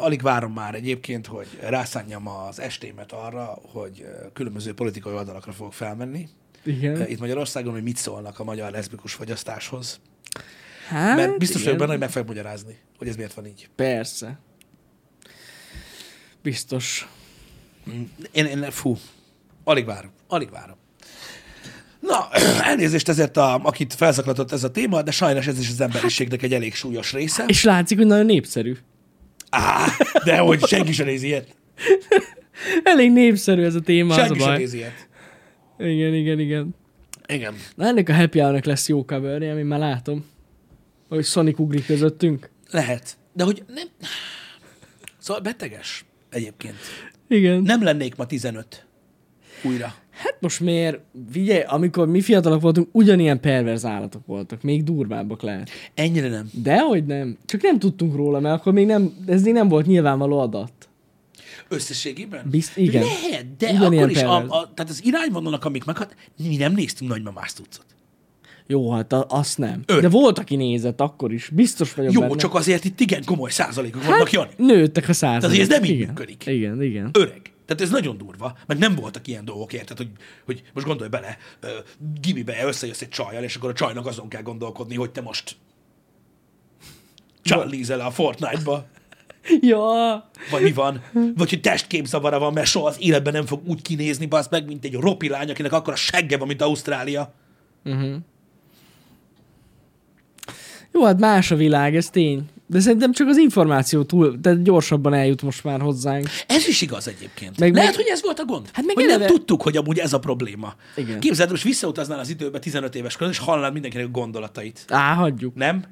[0.00, 6.28] alig várom már egyébként, hogy rászánjam az estémet arra, hogy különböző politikai oldalakra fogok felmenni.
[6.64, 7.08] Igen.
[7.08, 10.00] Itt Magyarországon, hogy mit szólnak a magyar leszbikus fogyasztáshoz.
[10.88, 11.78] Hát, Mert biztos vagyok igen.
[11.78, 13.68] benne, hogy meg fogják magyarázni, hogy ez miért van így.
[13.76, 14.38] Persze.
[16.42, 17.08] Biztos.
[18.32, 18.98] Én, én fú,
[19.64, 20.76] alig várom, alig várom.
[22.00, 22.28] Na,
[22.70, 26.54] elnézést ezért, a, akit felzaklatott ez a téma, de sajnos ez is az emberiségnek egy
[26.54, 27.44] elég súlyos része.
[27.46, 28.76] És látszik, hogy nagyon népszerű.
[29.56, 29.86] Á,
[30.24, 31.56] de hogy senki sem nézi ilyet.
[32.82, 34.58] Elég népszerű ez a téma, az a Senki sem baj.
[34.58, 35.08] nézi ilyet.
[35.78, 36.74] Igen, igen, igen.
[37.26, 37.54] Igen.
[37.74, 40.24] Na ennek a happy hour lesz jó cover én már látom.
[41.08, 42.50] Hogy Sonic ugrik közöttünk.
[42.70, 43.16] Lehet.
[43.32, 43.86] De hogy nem...
[45.18, 46.76] Szóval beteges egyébként.
[47.28, 47.62] Igen.
[47.62, 48.86] Nem lennék ma 15
[49.62, 49.94] újra.
[50.16, 50.98] Hát most miért?
[51.30, 54.62] Figyelj, amikor mi fiatalok voltunk, ugyanilyen perverz állatok voltak.
[54.62, 55.70] Még durvábbak lehet.
[55.94, 56.50] Ennyire nem.
[56.52, 57.36] Dehogy nem.
[57.44, 60.72] Csak nem tudtunk róla, mert akkor még nem, ez még nem volt nyilvánvaló adat.
[61.68, 62.42] Összességében?
[62.50, 63.02] Bizt- igen.
[63.02, 66.14] Lehet, de Ugyanilyen akkor is, a, a, tehát az irányvonalak, amik meghat,
[66.48, 67.86] mi nem néztünk nagymamás cuccot.
[68.66, 69.82] Jó, hát a, azt nem.
[69.86, 70.02] Öreg.
[70.02, 71.48] De volt, aki nézett akkor is.
[71.48, 72.36] Biztos vagyok Jó, benne.
[72.36, 74.50] csak azért itt igen komoly százalékok vannak, Jani.
[74.56, 75.50] Nőttek a százalékok.
[75.50, 76.08] Tehát, ez nem így igen.
[76.08, 76.46] működik.
[76.46, 77.10] Igen, igen.
[77.12, 77.40] Öreg.
[77.66, 80.10] Tehát ez nagyon durva, meg nem voltak ilyen dolgok, érted, hogy,
[80.44, 81.70] hogy most gondolj bele, uh,
[82.20, 85.56] gimibe összejössz egy csajjal, és akkor a csajnak azon kell gondolkodni, hogy te most
[87.42, 88.86] csalízel a Fortnite-ba.
[89.60, 91.02] Ja, Vagy mi van?
[91.36, 94.84] Vagy hogy testképzavara van, mert soha az életben nem fog úgy kinézni, bazd meg, mint
[94.84, 97.34] egy ropi lány, akinek akkor a segge van, mint Ausztrália.
[100.92, 102.48] jó, hát más a világ, ez tény.
[102.68, 106.26] De szerintem csak az információ túl, tehát gyorsabban eljut most már hozzánk.
[106.46, 107.58] Ez is igaz egyébként.
[107.58, 108.68] Meg- Lehet, meg- hogy ez volt a gond.
[108.72, 110.74] Hát meg hogy nem eleve- tudtuk, hogy amúgy ez a probléma.
[110.96, 111.20] Igen.
[111.20, 114.84] Képzeld, most visszautaznál az időbe 15 éves korod, és hallanád mindenkinek a gondolatait.
[114.88, 115.54] Á, hagyjuk.
[115.54, 115.84] Nem?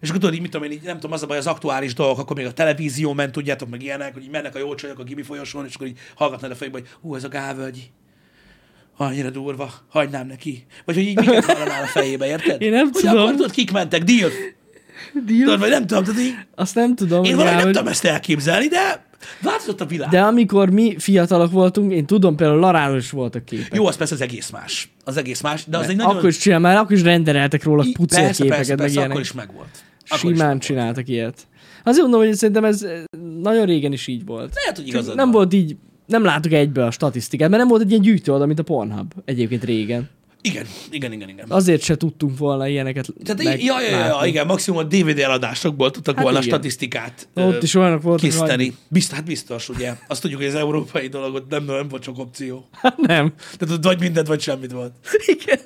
[0.00, 1.94] És akkor tudod, így, mit tudom én, így, nem tudom, az a baj, az aktuális
[1.94, 4.98] dolgok, akkor még a televízió ment, tudjátok, meg ilyenek, hogy így mennek a jó csajok
[4.98, 7.90] a gimi folyosón, és akkor így hallgatnád a fejbe, hogy hú, ez a gávölgy.
[8.96, 10.66] Annyira durva, hagynám neki.
[10.84, 12.62] Vagy hogy így miket hallanál a fejébe, érted?
[12.62, 13.18] Én nem hogy tudom.
[13.18, 14.30] akkor tudod, kik mentek, deal.
[15.26, 15.40] Deal?
[15.44, 17.24] Tudod, vagy nem tudom, tehát így, Azt nem tudom.
[17.24, 19.04] én hogy valahogy nem hogy- tudom ezt elképzelni, de
[19.42, 20.08] változott a világ.
[20.08, 23.74] De amikor mi fiatalok voltunk, én tudom, például Laráról is voltak képek.
[23.74, 24.92] Jó, az persze az egész más.
[25.04, 26.16] Az egész más, de az egy Mert nagyon...
[26.16, 29.10] Akkor is csinál, már akkor is rendereltek róla pucér persze, képeket, persze, meg persze, ilyenek.
[29.10, 29.68] akkor is megvolt.
[30.08, 30.62] Akkor is Simán megvolt.
[30.62, 31.46] csináltak ilyet.
[31.84, 33.02] Azért mondom, hogy szerintem ez eh,
[33.42, 34.52] nagyon régen is így volt.
[34.54, 35.34] Lehet, hogy igazad nem van.
[35.34, 38.62] volt így, nem láttuk egybe a statisztikát, mert nem volt egy ilyen gyűjtőoldal, mint a
[38.62, 40.08] Pornhub egyébként régen.
[40.42, 41.44] Igen, igen, igen, igen.
[41.48, 45.18] Azért se tudtunk volna ilyeneket Tehát, meg ja, ja, ja, ja, igen, maximum a DVD
[45.18, 46.50] eladásokból tudtak Hát volna igen.
[46.50, 48.74] statisztikát ö, Ott is olyanok voltak, kiszteni.
[48.88, 49.94] Bizt, hát biztos, ugye.
[50.08, 52.68] Azt tudjuk, hogy az európai dolog nem, nem volt sok opció.
[52.72, 53.32] Hát nem.
[53.58, 54.92] Tehát ott vagy mindent, vagy semmit volt.
[55.26, 55.58] Igen.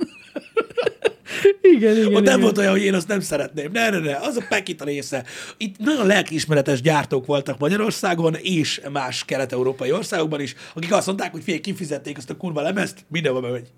[1.60, 2.06] igen, igen.
[2.06, 2.22] Ott igen.
[2.22, 3.70] nem volt olyan, hogy én azt nem szeretném.
[3.72, 5.24] Ne, ne, ne, az a pekita része.
[5.56, 11.42] Itt nagyon lelkiismeretes gyártók voltak Magyarországon, és más kelet-európai országokban is, akik azt mondták, hogy
[11.42, 13.68] figyelj, kifizették azt a kurva lemezt, mindenhol bemegy.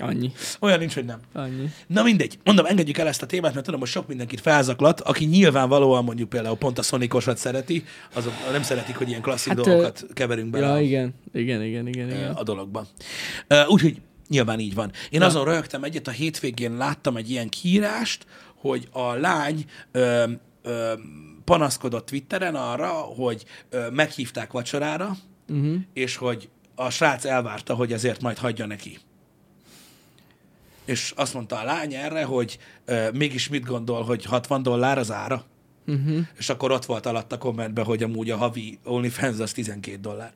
[0.00, 0.32] Annyi.
[0.60, 1.20] Olyan nincs, hogy nem.
[1.32, 1.70] Annyi.
[1.86, 5.24] Na mindegy, mondom, engedjük el ezt a témát, mert tudom, hogy sok mindenkit felzaklat, aki
[5.24, 10.06] nyilvánvalóan mondjuk például pont a Sonicosat szereti, azok nem szeretik, hogy ilyen klasszik hát, dolgokat
[10.12, 11.14] keverünk bele Ja, a, igen.
[11.32, 12.32] Igen, igen, igen, igen.
[12.32, 12.86] a dologba.
[13.46, 14.92] Ö, Úgyhogy nyilván így van.
[15.10, 15.26] Én ja.
[15.26, 20.24] azon rögtem egyet, a hétvégén láttam egy ilyen kiírást, hogy a lány ö,
[20.62, 20.92] ö,
[21.44, 25.16] panaszkodott Twitteren arra, hogy ö, meghívták vacsorára,
[25.48, 25.74] uh-huh.
[25.92, 28.98] és hogy a srác elvárta, hogy ezért majd hagyja neki.
[30.84, 35.10] És azt mondta a lány erre, hogy ö, mégis mit gondol, hogy 60 dollár az
[35.12, 35.44] ára?
[35.86, 36.18] Uh-huh.
[36.38, 40.32] És akkor ott volt alatt a kommentben, hogy amúgy a havi OnlyFans az 12 dollár.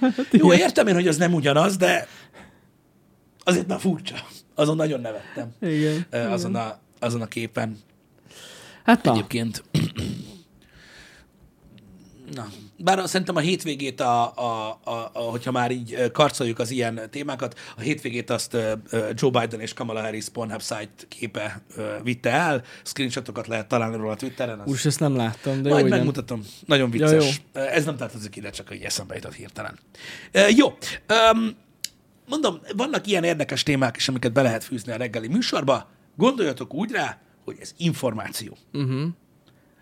[0.30, 2.08] Jó, értem én, hogy az nem ugyanaz, de
[3.44, 4.16] azért már furcsa.
[4.54, 5.54] Azon nagyon nevettem.
[5.60, 6.06] Igen.
[6.10, 7.78] Azon a, azon a képen.
[8.84, 9.64] Hát Egyébként.
[9.72, 9.80] Na,
[12.78, 17.58] bár szerintem a hétvégét, a, a, a, a, hogyha már így karcoljuk az ilyen témákat,
[17.76, 18.56] a hétvégét azt
[19.14, 21.62] Joe Biden és Kamala Harris Pornhub site képe
[22.02, 24.60] vitte el, screenshotokat lehet találni róla a Twitteren.
[24.60, 25.98] Az ezt nem láttam, de jó, majd igen.
[25.98, 26.42] megmutatom.
[26.66, 27.42] Nagyon Ja, vicces.
[27.52, 29.78] Ez nem tartozik ide, csak hogy eszembe jutott hirtelen.
[30.32, 30.76] Ö, Jó.
[32.28, 35.90] Mondom, vannak ilyen érdekes témák is, amiket be lehet fűzni a reggeli műsorba.
[36.16, 38.56] Gondoljatok úgy rá, hogy ez információ.
[38.72, 39.08] Uh-huh.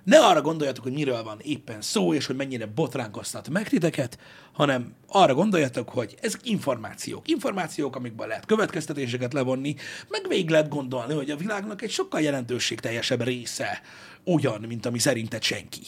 [0.05, 4.18] Ne arra gondoljatok, hogy miről van éppen szó, és hogy mennyire botránkoztat meg titeket,
[4.53, 7.28] hanem arra gondoljatok, hogy ezek információk.
[7.28, 9.74] Információk, amikből lehet következtetéseket levonni,
[10.09, 13.82] meg végig lehet gondolni, hogy a világnak egy sokkal jelentőségteljesebb része
[14.24, 15.82] olyan, mint ami szerinted senki.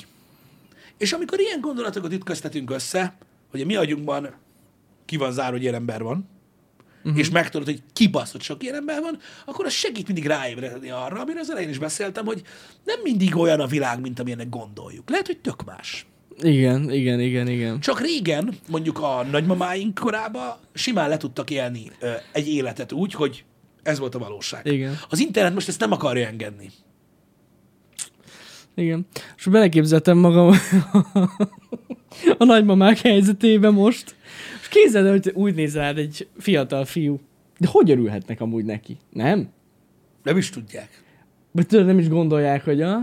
[0.98, 3.16] És amikor ilyen gondolatokat ütköztetünk össze,
[3.50, 4.34] hogy a mi agyunkban
[5.04, 6.28] ki van zárva, hogy ilyen ember van,
[7.04, 7.18] uh-huh.
[7.18, 11.40] és megtudod, hogy kibaszott sok ilyen ember van, akkor az segít mindig ráébredni arra, amire
[11.40, 12.42] az elején is beszéltem, hogy
[12.84, 15.10] nem mindig olyan a világ, mint amilyennek gondoljuk.
[15.10, 16.06] Lehet, hogy tök más.
[16.42, 17.80] Igen, igen, igen, igen.
[17.80, 23.44] Csak régen, mondjuk a nagymamáink korában simán le tudtak élni ö, egy életet úgy, hogy
[23.82, 24.66] ez volt a valóság.
[24.66, 24.98] Igen.
[25.08, 26.70] Az internet most ezt nem akarja engedni.
[28.74, 29.06] Igen.
[29.36, 30.54] És beleképzeltem magam
[32.38, 34.16] a nagymamák helyzetébe most.
[34.74, 37.20] Képzeld el, hogy úgy nézel rád egy fiatal fiú.
[37.58, 38.96] De hogy örülhetnek amúgy neki?
[39.10, 39.48] Nem?
[40.22, 41.02] Nem is tudják.
[41.52, 43.02] Vagy tudod, nem is gondolják, hogy ah,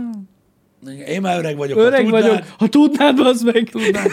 [1.08, 1.78] Én már öreg vagyok.
[1.78, 2.22] ha öreg tudnád.
[2.22, 3.70] vagyok, ha tudnád, az meg.
[3.70, 4.10] Tudnád.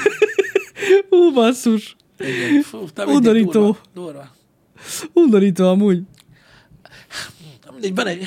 [1.08, 1.96] Hú, basszus.
[2.18, 2.62] Igen.
[2.62, 3.50] Fú, Undorító.
[3.50, 3.78] Durva.
[3.94, 4.30] durva.
[5.12, 6.02] Undorító amúgy.
[7.72, 8.26] Mindegy, van egy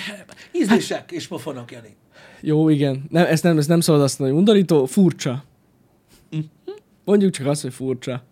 [0.51, 1.95] ízlések és pofonok, Jani.
[2.41, 3.03] Jó, igen.
[3.09, 5.43] Nem, ezt, nem, ezt nem szabad azt mondani, hogy undorító, furcsa.
[7.03, 8.23] Mondjuk csak azt, hogy furcsa.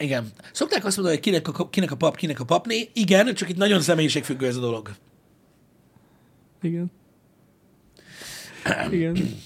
[0.00, 0.28] Igen.
[0.52, 2.90] Szokták azt mondani, hogy kinek a, kinek a pap, kinek a papné.
[2.92, 4.90] Igen, csak itt nagyon személyiségfüggő ez a dolog.
[6.62, 6.90] Igen.
[8.90, 9.38] Igen.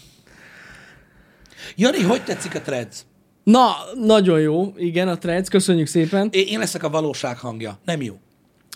[1.77, 2.97] Jani, hogy tetszik a threads?
[3.45, 4.73] Na, nagyon jó.
[4.77, 6.29] Igen, a threads, köszönjük szépen.
[6.33, 7.79] Én én leszek a valóság hangja.
[7.85, 8.19] Nem jó.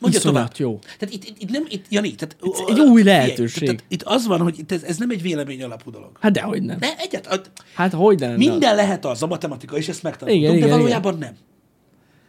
[0.01, 0.53] Mondja Iszonyat tovább.
[0.57, 0.79] jó.
[0.99, 2.37] Tehát itt, itt, itt nem, itt, Jani, tehát,
[2.68, 3.64] egy új lehetőség.
[3.64, 6.11] Tehát, itt az van, hogy itt ez, ez nem egy vélemény alapú dolog.
[6.20, 6.76] Hát dehogy nem.
[6.81, 8.35] Ne, egyet, Hát hogy nem?
[8.35, 11.37] minden lehet az, a matematika, és ezt megtanultuk, Igen, de igen, valójában nem.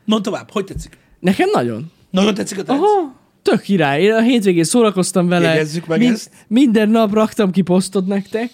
[0.10, 0.98] Mondd tovább, hogy tetszik?
[1.20, 1.92] Nekem nagyon.
[2.10, 2.82] Nagyon tetszik a threads?
[2.82, 4.02] Aha, tök király.
[4.02, 5.48] Én a hétvégén szórakoztam vele.
[5.48, 6.32] Jegyezzük meg ezt.
[6.48, 8.52] Minden nap raktam ki posztot nektek.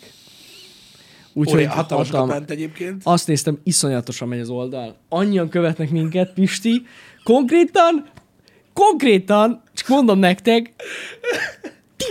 [1.33, 3.01] Úgyhogy hatalmas hatalma- ment egyébként.
[3.03, 4.95] Azt néztem, iszonyatosan megy az oldal.
[5.09, 6.85] Annyian követnek minket, Pisti.
[7.23, 8.05] Konkrétan,
[8.73, 10.73] konkrétan, csak mondom nektek,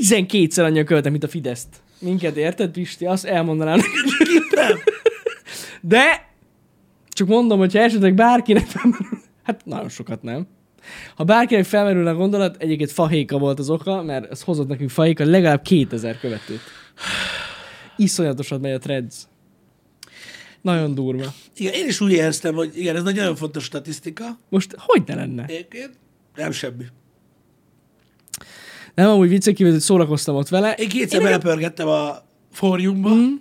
[0.00, 1.68] 12-szer annyian követnek, mint a Fideszt.
[1.98, 3.06] Minket érted, Pisti?
[3.06, 4.78] Azt elmondanám neked.
[5.80, 6.28] De,
[7.08, 8.66] csak mondom, hogy ha esetleg bárkinek
[9.44, 10.46] hát nagyon sokat nem.
[11.16, 15.24] Ha bárkinek felmerülne a gondolat, egyébként fahéka volt az oka, mert ez hozott nekünk fahéka
[15.24, 16.60] legalább 2000 követőt.
[17.96, 19.14] Iszonyatosan megy a threads.
[20.60, 21.32] Nagyon durva.
[21.56, 24.24] Igen, én is úgy éreztem, hogy igen, ez egy nagyon fontos statisztika.
[24.48, 25.44] Most hogy ne lenne?
[25.44, 25.90] Egyébként
[26.34, 26.84] nem semmi.
[28.94, 30.72] Nem, amúgy viccen kívül, hogy szórakoztam ott vele.
[30.72, 32.16] Én kétszer Én- belepörgettem a
[32.52, 33.08] fóriumba.
[33.14, 33.32] Mhm.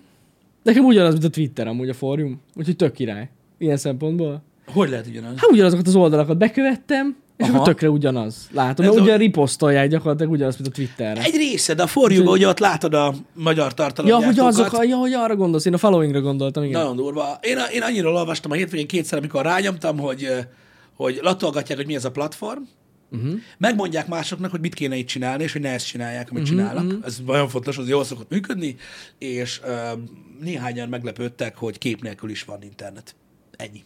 [0.63, 2.41] Nekem ugyanaz, mint a Twitter amúgy a fórum.
[2.55, 3.29] Úgyhogy tök király.
[3.57, 4.43] Ilyen szempontból.
[4.67, 5.33] Hogy lehet ugyanaz?
[5.35, 7.53] Hát ugyanazokat az oldalakat bekövettem, és Aha.
[7.55, 8.47] akkor tökre ugyanaz.
[8.51, 11.21] Látom, Ez mert a- ugyan riposztolják gyakorlatilag ugyanazt, mint a Twitterre.
[11.21, 14.55] Egy része, de a fóriumban ugye ott látod a magyar Ja, tartalomgyártókat.
[14.55, 16.79] hogy azok, ja, hogy arra gondolsz, én a followingra gondoltam, igen.
[16.81, 17.39] Nagyon durva.
[17.41, 20.27] Én, én annyira olvastam a hétvégén kétszer, amikor rányomtam, hogy,
[20.95, 22.61] hogy latolgatják, hogy mi ez a platform,
[23.09, 23.25] Mhm.
[23.25, 23.39] uh-huh.
[23.57, 26.57] megmondják másoknak, hogy mit kéne itt csinálni, és hogy ne ezt csinálják, amit uh-huh.
[26.57, 27.05] csinálnak.
[27.05, 28.75] Ez nagyon fontos, az jól szokott működni,
[29.17, 29.71] és ö,
[30.41, 33.15] néhányan meglepődtek, hogy kép nélkül is van internet.
[33.57, 33.83] Ennyi.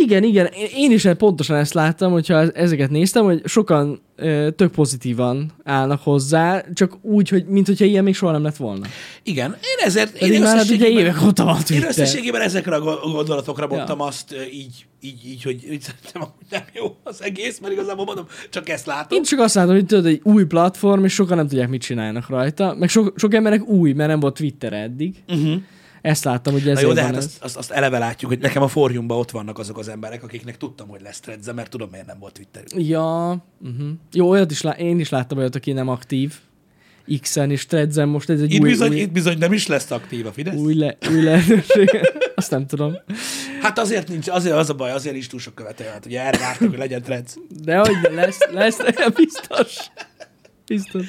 [0.00, 4.70] Igen, igen, én- én is pontosan ezt láttam, hogyha ezeket néztem, hogy sokan ö, tök
[4.70, 8.86] pozitívan állnak hozzá, csak úgy, hogy mint hogyha ilyen még soha nem lett volna.
[9.22, 10.18] Igen, én ezért...
[10.18, 13.98] Pedig én már hát ugye évek óta van Én összességében ezekre a go- gondolatokra mondtam
[13.98, 14.04] Ja.
[14.04, 18.68] azt így, így, így, hogy így szerintem nem jó az egész, mert igazából mondom, csak
[18.68, 19.18] ezt látom.
[19.18, 22.28] Én csak azt látom, hogy tudod, egy új platform, és sokan nem tudják, mit csinálnak
[22.28, 22.74] rajta.
[22.78, 25.14] Meg sok, sok emberek új, mert nem volt Twitter eddig.
[25.28, 25.54] Uh-huh.
[26.00, 27.24] Ezt láttam, hogy ezért jó, de hát ez.
[27.24, 30.56] azt, azt, azt eleve látjuk, hogy nekem a fóriumban ott vannak azok az emberek, akiknek
[30.56, 32.62] tudtam, hogy lesz Threads, mert tudom, miért nem volt Twitter.
[32.76, 33.88] Ja, uh-huh.
[34.12, 36.34] jó, olyat is lá- én is láttam olyat, aki nem aktív.
[37.20, 39.90] X-en és Threadsen most ez egy Itt új, bizony, új, itt bizony nem is lesz
[39.90, 40.54] aktív a Fidesz.
[40.54, 41.90] új, le, új lehetőség.
[42.34, 42.96] Azt nem tudom.
[43.62, 46.38] Hát azért nincs, azért az a baj, azért is túl sok követője, hát ugye erre
[46.38, 47.34] vártak, hogy legyen Threads.
[47.64, 48.76] De hogy lesz, lesz,
[49.16, 49.76] biztos.
[50.66, 51.06] Biztos.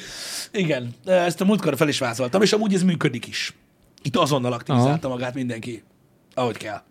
[0.52, 3.54] Igen, ezt a múltkor fel is vázoltam, és amúgy ez működik is.
[4.02, 5.84] Itt azonnal aktivizálta magát mindenki,
[6.34, 6.82] ahogy kell.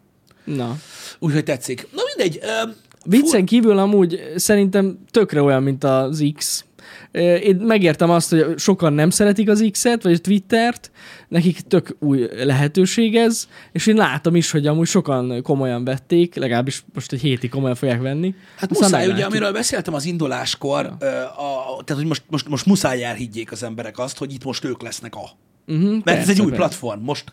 [0.45, 0.77] Na.
[1.19, 1.89] Úgyhogy tetszik.
[1.93, 2.41] Na mindegy.
[2.65, 6.65] Um, Viccen kívül amúgy szerintem tökre olyan, mint az X.
[7.13, 10.91] Én megértem azt, hogy sokan nem szeretik az X-et, vagy a Twittert,
[11.29, 16.85] nekik tök új lehetőség ez, és én látom is, hogy amúgy sokan komolyan vették, legalábbis
[16.95, 18.35] most egy hétig komolyan fogják venni.
[18.57, 21.07] Hát Aztán muszáj, ugye, amiről beszéltem az induláskor, ja.
[21.31, 24.83] a, tehát, hogy most, most, most muszáj elhiggyék az emberek azt, hogy itt most ők
[24.83, 25.31] lesznek a.
[25.69, 26.57] Uh-huh, Mert persze, ez egy új persze.
[26.57, 27.01] platform.
[27.03, 27.33] Most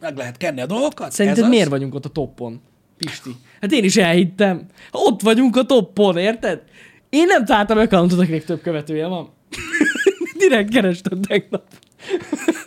[0.00, 1.12] meg lehet kenni a dolgokat.
[1.12, 1.50] Szerinted ez az.
[1.54, 2.60] miért vagyunk ott a toppon,
[2.96, 3.30] Pisti?
[3.60, 4.66] Hát én is elhittem.
[4.90, 6.62] Ott vagyunk a toppon, érted?
[7.08, 9.28] Én nem találtam accountot, akinek több követője van.
[10.38, 11.64] Direkt kerestem tegnap.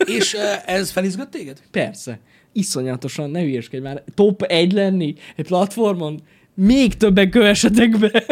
[0.04, 1.60] És ez felizgat téged?
[1.70, 2.20] Persze.
[2.52, 4.02] Iszonyatosan, ne hülyeskedj már.
[4.14, 6.20] Top 1 lenni egy platformon,
[6.54, 8.24] még többen kövessetek be.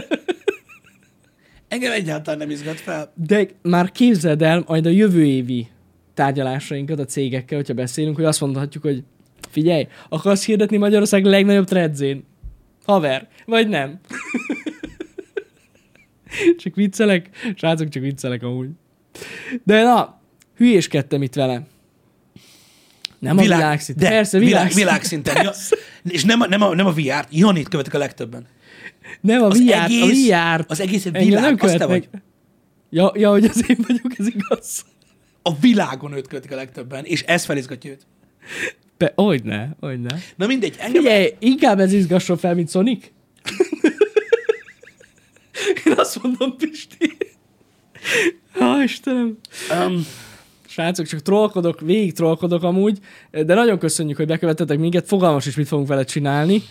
[1.69, 3.13] Engem egyáltalán nem izgat fel.
[3.15, 5.69] De már képzeld el majd a jövő évi
[6.15, 9.03] tárgyalásainkat a cégekkel, hogyha beszélünk, hogy azt mondhatjuk, hogy
[9.51, 12.25] figyelj, akarsz hirdetni Magyarország legnagyobb tredzén?
[12.85, 14.01] Haver, vagy nem?
[16.63, 17.29] csak viccelek?
[17.57, 18.69] Srácok, csak viccelek amúgy.
[19.65, 20.21] De na,
[20.57, 21.67] hülyéskedtem itt vele.
[23.19, 24.09] Nem a világszinten.
[24.09, 25.35] De, Persze, világ, világszinten.
[25.35, 25.79] világszinten.
[26.05, 28.47] Ja, és nem a, nem a, nem a VR-t, Janit követik a legtöbben.
[29.21, 30.65] Nem, a Az VR, egész- a VR.
[30.69, 32.09] az egész világ, az te vagy.
[32.91, 34.85] Ja, ja, hogy az én vagyok, ez igaz.
[35.43, 38.07] A világon őt követik a legtöbben, és ez felizgatja őt.
[38.97, 40.19] Be, hogyne, hogyne.
[40.37, 43.11] Na mindegy, engem, Figyelj, inkább ez izgasson fel, mint Sonic.
[45.87, 47.17] Én azt mondom, Pisti.
[48.53, 49.39] Ha, Istenem.
[49.87, 50.07] um,
[50.67, 52.99] Srácok, csak trollkodok, végig trollkodok amúgy,
[53.31, 56.63] de nagyon köszönjük, hogy bekövetetek minket, fogalmas is, mit fogunk vele csinálni.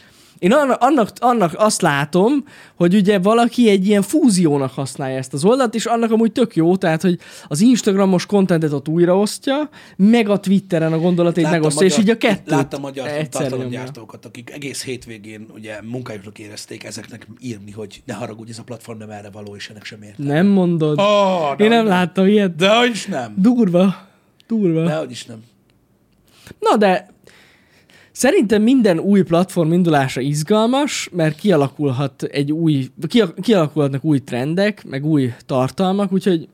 [0.42, 5.46] Én annak, annak, annak azt látom, hogy ugye valaki egy ilyen fúziónak használja ezt az
[5.46, 10.40] oldalt, és annak amúgy tök jó, tehát, hogy az Instagramos kontentet ott újraosztja, meg a
[10.40, 15.46] Twitteren a gondolatait láttam megosztja, és így a kettőt Láttam magyar tartalomgyártókat, akik egész hétvégén
[15.54, 19.70] ugye munkájuknak érezték ezeknek írni, hogy ne haragudj, ez a platform nem erre való, és
[19.70, 20.26] ennek sem értem.
[20.26, 21.00] Nem mondod.
[21.00, 22.56] Oh, Én nem láttam ilyet.
[22.56, 23.34] De hogy is nem.
[23.38, 23.96] Durva.
[24.48, 24.84] Durva.
[24.84, 25.44] De hogy is nem.
[26.60, 27.08] Na de
[28.22, 35.06] szerintem minden új platform indulása izgalmas, mert kialakulhat egy új, kia- kialakulhatnak új trendek, meg
[35.06, 36.48] új tartalmak, úgyhogy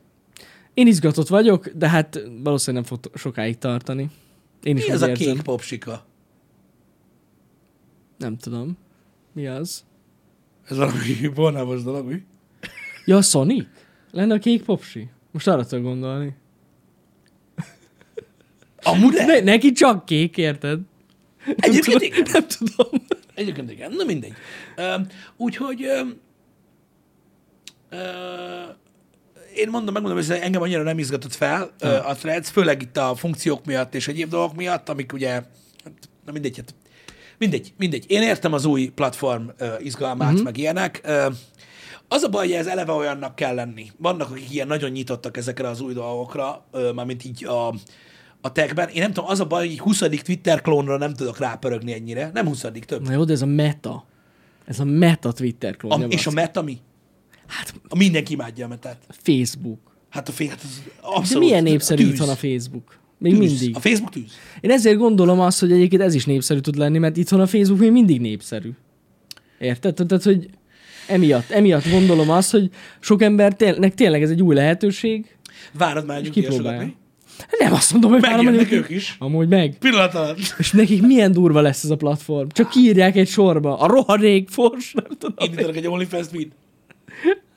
[0.73, 4.09] én izgatott vagyok, de hát valószínűleg nem fog sokáig tartani.
[4.63, 5.33] Én is Mi ez a érzem.
[5.33, 6.05] kék popsika?
[8.17, 8.77] Nem tudom.
[9.33, 9.83] Mi az?
[10.69, 12.23] Ez valami bornávos dolog, mi?
[13.05, 13.65] Ja, a Sonic?
[14.11, 15.09] Lenne a kék popsi?
[15.31, 16.35] Most arra tudok gondolni.
[18.83, 20.79] Amúgy Ne, neki csak kék, érted?
[21.55, 22.29] Egyébként tudom, igen.
[22.31, 23.01] nem tudom.
[23.35, 24.33] Egyébként igen, na mindegy.
[25.37, 25.87] Úgyhogy
[29.57, 33.15] én mondom, megmondom, hogy engem annyira nem izgatott fel uh, a threads, főleg itt a
[33.15, 36.75] funkciók miatt és egyéb dolgok miatt, amik ugye, hát, na mindegy, hát,
[37.37, 38.05] mindegy, mindegy.
[38.07, 40.43] Én értem az új platform uh, izgalmát, uh-huh.
[40.43, 41.01] meg ilyenek.
[41.05, 41.33] Uh,
[42.07, 43.91] az a baj, hogy ez eleve olyannak kell lenni.
[43.97, 47.73] Vannak, akik ilyen nagyon nyitottak ezekre az új dolgokra, uh, mármint így a,
[48.47, 48.89] a techben.
[48.89, 49.99] Én nem tudom, az a baj, hogy 20.
[50.23, 52.29] Twitter klónra nem tudok rápörögni ennyire.
[52.33, 52.65] Nem 20.
[52.85, 53.01] több.
[53.05, 54.05] Na jó, de ez a meta.
[54.65, 56.07] Ez a meta Twitter A, klónja.
[56.07, 56.77] és a meta mi?
[57.47, 58.97] Hát A mindenki imádja a metát.
[59.09, 59.79] Facebook.
[60.09, 61.43] Hát a fél, hát az De abszolút.
[61.47, 62.11] milyen népszerű tűz.
[62.13, 62.99] itthon a Facebook?
[63.17, 63.49] Még Tűz.
[63.49, 63.75] mindig.
[63.75, 64.31] A Facebook tűz.
[64.61, 67.79] Én ezért gondolom azt, hogy egyébként ez is népszerű tud lenni, mert itthon a Facebook
[67.79, 68.69] még mindig népszerű.
[69.59, 69.93] Érted?
[69.93, 70.49] Tehát, hogy
[71.07, 72.69] emiatt, emiatt gondolom azt, hogy
[72.99, 75.37] sok embernek tényleg ez egy új lehetőség.
[75.73, 76.91] Várod már egy Kipróbálja.
[77.59, 79.15] Nem azt mondom, hogy várom, hogy ők is.
[79.19, 79.77] Amúgy meg.
[79.79, 80.39] Pillanat alatt.
[80.57, 82.47] És nekik milyen durva lesz ez a platform.
[82.47, 83.79] Csak kiírják egy sorba.
[83.79, 85.35] A rohadék fors, nem tudom.
[85.37, 86.47] Indítanak egy OnlyFans feed.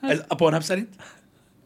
[0.01, 0.87] Ez a Pornhub szerint?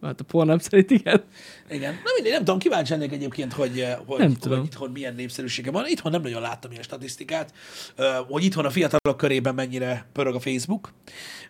[0.05, 1.23] Hát a pornám szerint igen.
[1.69, 1.93] Igen.
[1.93, 4.63] Na mindegy, nem tudom, kíváncsi lennék egyébként, hogy, eh, hogy, Nem hogy tudom.
[4.63, 5.85] itthon milyen népszerűsége van.
[5.87, 7.53] Itthon nem nagyon láttam ilyen statisztikát,
[7.95, 10.93] eh, hogy itthon a fiatalok körében mennyire pörög a Facebook,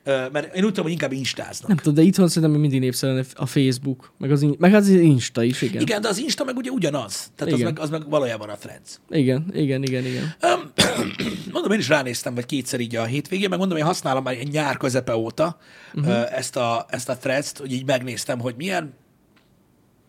[0.06, 1.68] Eh, mert én úgy tudom, hogy inkább instáznak.
[1.68, 5.62] Nem tudom, de itthon szerintem mindig népszerű a Facebook, meg az, meg az Insta is,
[5.62, 5.82] igen.
[5.82, 7.32] Igen, de az Insta meg ugye ugyanaz.
[7.36, 7.74] Tehát az Igen.
[7.74, 9.00] meg, az meg valójában a Threads.
[9.10, 10.36] Igen, igen, igen, igen.
[11.54, 14.52] Mondom, én is ránéztem, vagy kétszer így a hétvégén, meg mondom, én használom már egy
[14.52, 15.58] nyár közepe óta
[15.94, 16.38] uh-huh.
[16.38, 18.94] ezt, a, ezt a threads hogy így megnéztem, hogy milyen.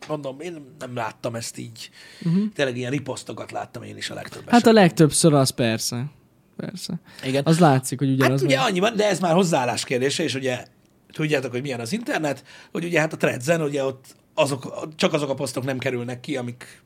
[0.08, 1.90] Mondom, én nem láttam ezt így.
[2.24, 2.52] Uh-huh.
[2.54, 6.10] Tényleg ilyen riposztokat láttam én is a legtöbb Hát a legtöbbször az persze.
[6.56, 7.00] Persze.
[7.24, 7.42] Igen.
[7.44, 8.40] Az látszik, hogy ugyanaz.
[8.40, 8.66] Hát ugye van.
[8.66, 10.64] annyi van, de ez már hozzáállás kérdése, és ugye
[11.12, 14.04] tudjátok, hogy milyen az internet, hogy ugye hát a threadsen, ugye ott
[14.34, 16.82] azok, csak azok a posztok nem kerülnek ki, amik,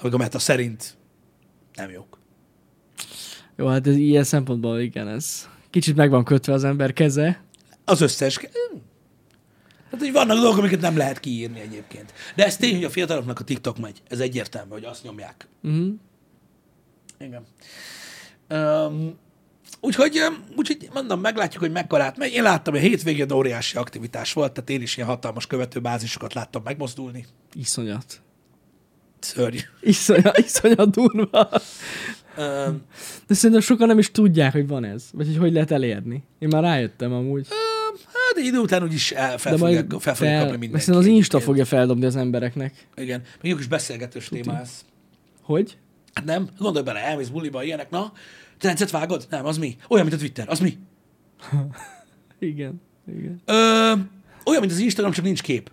[0.00, 0.96] amik a meta szerint
[1.74, 2.18] nem jók.
[3.56, 7.42] Jó, hát ez ilyen szempontból igen, ez kicsit meg van kötve az ember keze.
[7.84, 8.40] Az összes.
[9.94, 12.12] Hát, hogy vannak dolgok, amiket nem lehet kiírni egyébként.
[12.34, 14.02] De ez tény, hogy a fiataloknak a TikTok megy.
[14.08, 15.48] Ez egyértelmű, hogy azt nyomják.
[15.62, 15.86] Uh-huh.
[17.18, 17.44] Igen.
[18.50, 19.18] Um,
[19.80, 20.20] úgyhogy,
[20.56, 22.32] úgyhogy mondom, meglátjuk, hogy mekkorát megy.
[22.32, 26.62] Én láttam, hogy a hétvégén óriási aktivitás volt, tehát én is ilyen hatalmas követőbázisokat láttam
[26.64, 27.26] megmozdulni.
[27.52, 28.20] Iszonyat.
[29.20, 29.58] Szörnyű.
[29.80, 31.48] Iszonyat, iszonyat durva.
[32.38, 32.82] Um,
[33.26, 35.04] De szerintem sokan nem is tudják, hogy van ez.
[35.12, 36.22] Vagy hogy hogy lehet elérni.
[36.38, 37.46] Én már rájöttem amúgy.
[37.50, 37.63] um,
[38.34, 40.84] hát egy idő után úgyis el, fel, De fogják, majd fel, fogják fel, kapni mindenki.
[40.84, 42.86] szerintem az Insta fogja feldobni az embereknek.
[42.96, 43.22] Igen.
[43.40, 44.84] Még jó kis beszélgetős téma ez.
[45.42, 45.78] Hogy?
[46.14, 48.12] Hát nem, gondolj bele, elmész buliba, ilyenek, na,
[48.58, 49.26] te rendszert vágod?
[49.30, 49.76] Nem, az mi?
[49.88, 50.78] Olyan, mint a Twitter, az mi?
[52.38, 52.80] Igen.
[53.08, 53.42] Igen.
[53.44, 53.92] Ö,
[54.44, 55.70] olyan, mint az Instagram, csak nincs kép.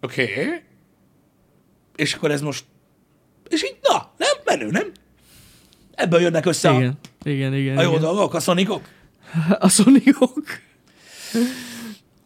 [0.00, 0.22] Oké.
[0.22, 0.60] Okay.
[1.96, 2.64] És akkor ez most...
[3.48, 4.92] És így, na, nem, menő, nem?
[5.94, 6.92] Ebből jönnek össze a,
[7.22, 7.54] Igen.
[7.54, 8.00] Igen, a jó igen.
[8.00, 8.88] dolgok, a szonikok.
[9.58, 10.42] A szonikok.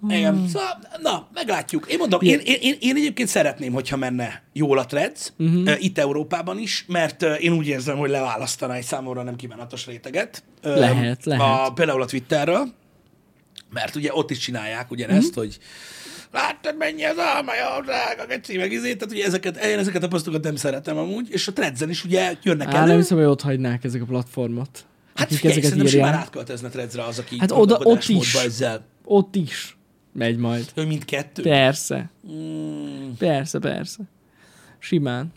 [0.09, 0.49] Igen.
[0.49, 1.87] Szóval, na, meglátjuk.
[1.91, 5.85] Én mondom, én, én, én, én egyébként szeretném, hogyha menne jól a Threads, uh-huh.
[5.85, 10.43] itt Európában is, mert én úgy érzem, hogy leválasztaná egy számomra nem kívánatos réteget.
[10.63, 11.69] Lehet, lehet.
[11.69, 12.73] A, például a Twitterről,
[13.71, 15.45] mert ugye ott is csinálják ugyanezt, uh-huh.
[15.45, 15.59] hogy
[16.33, 20.43] láttad mennyi az almaja, drága geci, meg izé, tehát ugye ezeket, én ezeket a posztokat
[20.43, 22.87] nem szeretem amúgy, és a Threadsen is ugye jönnek Á, elő.
[22.87, 24.87] nem hiszem, hogy ott hagynák ezek a platformot.
[25.15, 26.23] hát figyelj, ezeket szerintem simán írják.
[26.25, 28.35] átköltözne Threadsre az, aki Hát oda- ott is.
[28.35, 28.85] ezzel.
[29.05, 29.77] Ott is
[30.13, 30.65] megy majd.
[30.75, 31.43] Ő mindkettő.
[31.43, 32.11] Persze.
[32.33, 33.13] Mm.
[33.19, 33.99] Persze, persze.
[34.79, 35.33] Simán.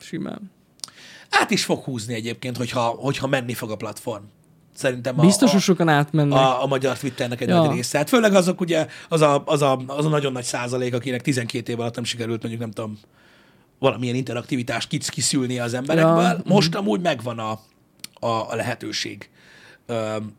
[0.00, 0.50] Simán.
[1.30, 4.22] Át is fog húzni egyébként, hogyha, hogyha menni fog a platform.
[4.78, 6.38] Szerintem a, Biztos, a, sokan átmennek.
[6.38, 7.62] a, a magyar Twitternek egy Ja.
[7.62, 7.98] nagy része.
[7.98, 11.72] Hát főleg azok ugye, az a, az, a, az a nagyon nagy százalék, akinek 12
[11.72, 12.98] év alatt nem sikerült mondjuk nem tudom,
[13.78, 16.22] valamilyen interaktivitást kic kiszülni az emberekből.
[16.22, 16.40] Ja.
[16.44, 17.50] Most amúgy megvan a,
[18.26, 19.30] a, a lehetőség
[19.86, 20.32] öm,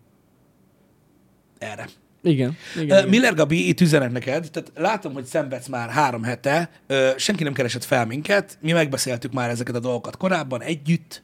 [1.58, 1.88] erre.
[2.22, 2.58] Igen.
[2.76, 3.08] igen, igen.
[3.08, 7.54] Miller Gabi, itt üzenet neked, tehát látom, hogy szenvedsz már három hete, ö, senki nem
[7.54, 11.24] keresett fel minket, mi megbeszéltük már ezeket a dolgokat korábban együtt,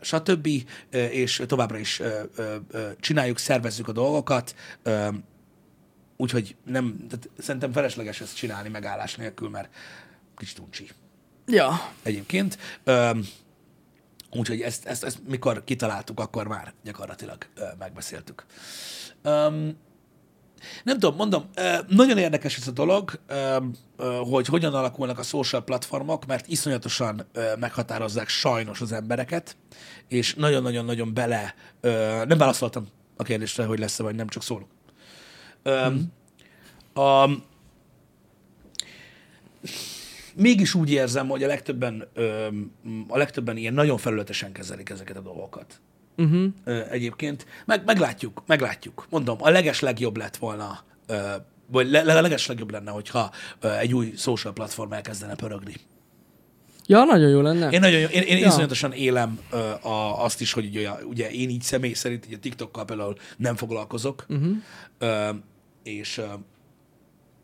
[0.00, 0.48] stb.,
[0.90, 2.02] és továbbra is
[3.00, 4.54] csináljuk, szervezzük a dolgokat,
[6.16, 9.74] úgyhogy nem, tehát szerintem felesleges ezt csinálni megállás nélkül, mert
[10.36, 10.90] kicsit uncsi
[11.46, 11.92] Ja.
[12.02, 12.58] egyébként.
[14.30, 17.46] Úgyhogy ezt, ezt, ezt mikor kitaláltuk, akkor már gyakorlatilag
[17.78, 18.46] megbeszéltük.
[20.84, 21.50] Nem tudom, mondom,
[21.88, 23.20] nagyon érdekes ez a dolog,
[24.30, 27.26] hogy hogyan alakulnak a social platformok, mert iszonyatosan
[27.58, 29.56] meghatározzák sajnos az embereket,
[30.08, 31.54] és nagyon-nagyon-nagyon bele,
[32.26, 32.86] nem válaszoltam
[33.16, 34.68] a kérdésre, hogy lesz-e vagy nem, csak szólok.
[35.62, 35.86] Ö,
[37.00, 37.30] a,
[40.34, 42.08] mégis úgy érzem, hogy a legtöbben,
[43.08, 45.80] a legtöbben ilyen nagyon felületesen kezelik ezeket a dolgokat.
[46.24, 46.44] Uh-huh.
[46.64, 47.46] Ö, egyébként.
[47.66, 49.06] Meg, meglátjuk, meglátjuk.
[49.10, 51.18] Mondom, a leges legjobb lett volna, ö,
[51.66, 55.74] vagy le, a leges legjobb lenne, hogyha ö, egy új social platform elkezdene pörögni.
[56.86, 57.70] Ja, nagyon jó lenne.
[57.70, 58.46] Én nagyon, én, én Ja.
[58.46, 62.84] iszonyatosan élem ö, a, azt is, hogy ugye, ugye én így személy szerint ugye TikTokkal
[62.84, 64.56] például nem foglalkozok, Uh-huh.
[64.98, 65.28] ö,
[65.82, 66.24] és, ö,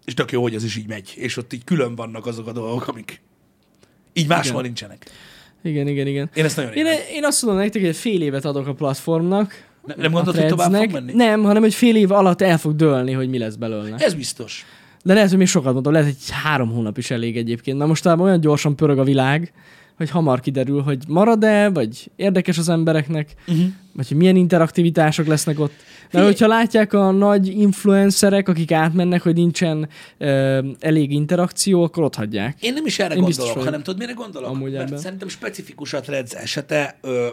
[0.05, 2.53] és tök jó, hogy ez is így megy, és ott így külön vannak azok a
[2.53, 3.20] dolgok, amik
[4.12, 4.62] így máshol Igen.
[4.64, 5.11] nincsenek.
[5.67, 6.31] Igen, igen, igen.
[6.35, 6.99] Én ezt nagyon Én, élem.
[7.12, 10.49] én azt mondom nektek, hogy egy fél évet adok a platformnak, Ne, nem gondolod, hogy
[10.49, 11.12] tovább fog menni?
[11.12, 13.97] Nem, hanem hogy fél év alatt el fog dőlni, hogy mi lesz belőle.
[13.99, 14.64] Ez biztos.
[15.03, 17.79] De lehet, hogy még sokat mondom, lehet, hogy három hónap is elég egyébként.
[17.79, 19.53] Na most olyan gyorsan pörög a világ,
[19.97, 23.67] hogy hamar kiderül, hogy marad-e, vagy érdekes az embereknek, uh-huh.
[23.93, 25.73] vagy hogy milyen interaktivitások lesznek ott.
[26.11, 29.89] Mert hogyha látják a nagy influencerek, akik átmennek, hogy nincsen
[30.19, 32.63] ö, elég interakció, akkor ott hagyják.
[32.63, 33.69] Én nem is erre Én biztos gondolok, vagyok.
[33.69, 34.51] hanem tudod, mire gondolok?
[34.51, 34.99] Amúgy mert ebben.
[34.99, 36.99] szerintem specifikus a Threads esete.
[37.01, 37.27] Ö,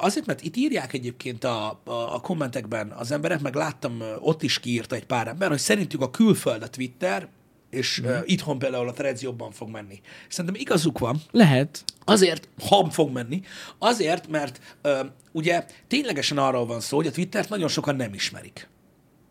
[0.00, 4.60] azért, mert itt írják egyébként a, a, a kommentekben az emberek, meg láttam, ott is
[4.60, 7.28] kiírta egy pár ember, hogy szerintük a külföld a Twitter,
[7.74, 8.08] és mm.
[8.08, 10.00] uh, itthon például a Threads jobban fog menni.
[10.28, 11.84] Szerintem igazuk van, Lehet.
[12.04, 13.40] Azért, ha fog menni,
[13.78, 15.00] azért, mert ö,
[15.32, 18.68] ugye ténylegesen arról van szó, hogy a Twittert nagyon sokan nem ismerik.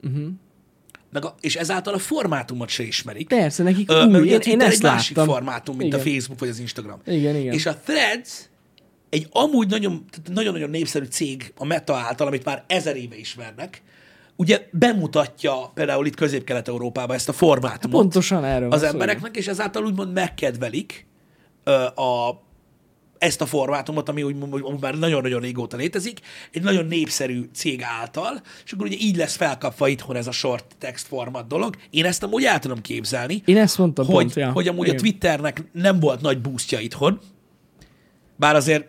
[0.04, 0.28] Uh-huh.
[1.12, 3.28] Meg a, és ezáltal a formátumot se ismerik.
[3.28, 4.12] Persze, nekik Ö, új.
[4.12, 5.34] mert ugye Én, én ezt egy másik láttam.
[5.34, 6.06] formátum, mint Igen.
[6.06, 7.00] a Facebook vagy az Instagram.
[7.06, 7.54] Igen, igen.
[7.54, 8.50] És a Threads
[9.10, 13.82] egy amúgy nagyon, nagyon-nagyon népszerű cég a Meta által, amit már ezer éve ismernek,
[14.36, 19.86] ugye bemutatja például itt Közép-Kelet-Európában ezt a formátumot Pontosan erről az szó, embereknek, és ezáltal
[19.86, 21.08] úgymond megkedvelik
[21.64, 22.42] ö, a,
[23.18, 26.20] ezt a formátumot, ami úgy, úgy már nagyon-nagyon régóta létezik,
[26.52, 30.66] egy nagyon népszerű cég által, és akkor ugye így lesz felkapva itthon ez a short
[30.78, 31.76] text format dolog.
[31.90, 34.52] Én ezt amúgy el tudom képzelni, Én ezt mondtam hogy, pont, ja.
[34.52, 34.98] hogy amúgy Igen.
[34.98, 37.20] a Twitternek nem volt nagy boostja itthon,
[38.36, 38.88] bár azért,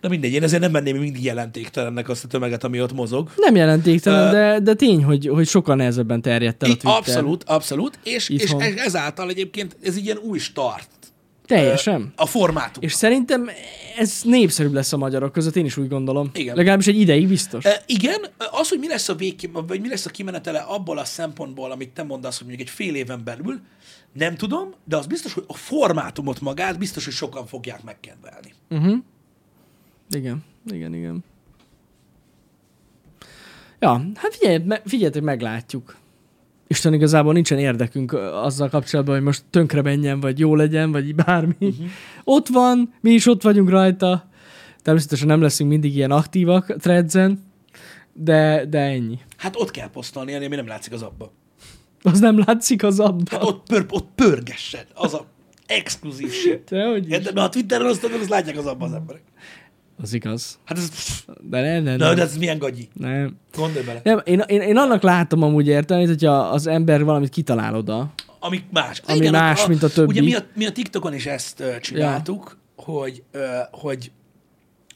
[0.00, 3.30] na mindegy, én ezért nem menném mindig jelentéktelennek azt a tömeget, ami ott mozog.
[3.36, 6.96] Nem jelentéktelen, Ö, de, de tény, hogy, hogy sokkal nehezebben terjedt el a Twitter.
[6.98, 8.60] abszolút, abszolút, és, és Itthon.
[8.60, 10.88] ez- ezáltal egyébként ez ilyen új start
[11.46, 12.12] Teljesen.
[12.16, 12.82] a formátum.
[12.82, 13.50] És szerintem
[13.98, 16.30] ez népszerűbb lesz a magyarok között, én is úgy gondolom.
[16.34, 16.56] Igen.
[16.56, 17.64] Legalábbis egy ideig biztos.
[17.64, 18.20] E, igen,
[18.50, 21.90] az, hogy mi lesz a vég, vagy mi lesz a kimenetele abból a szempontból, amit
[21.90, 23.60] te mondasz, hogy mondjuk egy fél éven belül,
[24.12, 28.52] nem tudom, de az biztos, hogy a formátumot magát biztos, hogy sokan fogják megkedvelni.
[28.70, 28.96] Uh-huh.
[30.10, 31.24] Igen, igen, igen.
[33.78, 35.96] Ja, hát figyelj, me, figyeljetek, meglátjuk.
[36.66, 41.54] Isten igazából nincsen érdekünk azzal kapcsolatban, hogy most tönkre menjen, vagy jó legyen, vagy bármi.
[41.60, 41.86] Uh-huh.
[42.24, 44.28] Ott van, mi is ott vagyunk rajta.
[44.82, 47.42] Természetesen nem leszünk mindig ilyen aktívak a threadsen,
[48.12, 49.18] de, de ennyi.
[49.36, 51.32] Hát ott kell posztolni, ami nem látszik az abba.
[52.02, 53.26] Az nem látszik az abban.
[53.30, 55.26] Hát ott, pör, ott pörgessen, az a
[55.66, 56.70] exkluzív shit.
[56.70, 57.08] De hogy.
[57.08, 57.34] Érted?
[57.34, 59.22] Mert ha Twitteren azt azt látják az abban az emberek.
[60.02, 60.58] Az igaz.
[60.64, 60.90] Hát ez,
[61.40, 62.14] De nem, nem, nem.
[62.14, 62.88] de ez milyen gagyi.
[62.92, 63.36] nem.
[63.56, 64.00] Gondolj bele.
[64.04, 68.62] nem én, én, én, annak látom amúgy értelmét, hogyha az ember valamit kitalál oda, Ami
[68.72, 69.02] más.
[69.06, 70.08] Ami más, mint a többi.
[70.08, 72.84] Ugye mi a, mi a TikTokon is ezt uh, csináltuk, ja.
[72.84, 73.40] hogy, uh,
[73.70, 74.10] hogy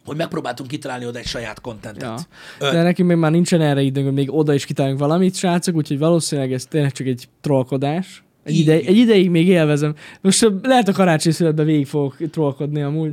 [0.04, 2.26] hogy megpróbáltunk kitalálni oda egy saját kontentet.
[2.58, 2.66] Ja.
[2.68, 5.74] Ö, De nekünk még már nincsen erre időnk, hogy még oda is kitaláljunk valamit, srácok,
[5.74, 8.22] úgyhogy valószínűleg ez tényleg csak egy trollkodás.
[8.44, 9.94] Egy, ide, egy ideig még élvezem.
[10.20, 13.12] Most ö, lehet a karácsony születben végig fogok trollkodni amúgy.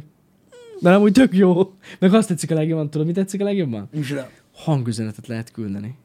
[0.80, 1.74] De amúgy tök jó.
[2.00, 3.90] Meg azt tetszik a legjobban, tudod, mi tetszik a legjobban?
[3.92, 4.30] micsoda?
[4.54, 5.96] Hangüzenetet lehet küldeni.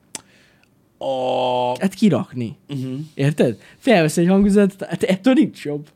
[0.99, 1.79] A...
[1.81, 2.57] Hát kirakni.
[2.69, 2.99] Uh-huh.
[3.15, 3.59] Érted?
[3.77, 5.89] Felvesz egy hangüzenetet, hát ettől nincs jobb.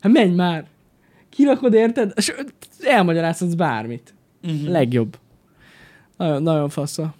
[0.00, 0.66] Hát menj már.
[1.28, 2.12] Kirakod, érted?
[2.16, 2.34] És
[2.80, 4.14] elmagyarázhatsz bármit.
[4.42, 4.68] Uh-huh.
[4.68, 5.18] Legjobb.
[6.16, 7.14] Nagyon, nagyon fassa.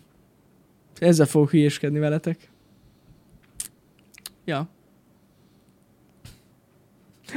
[0.98, 2.50] Ezzel fogok hülyéskedni veletek.
[4.44, 4.68] Ja.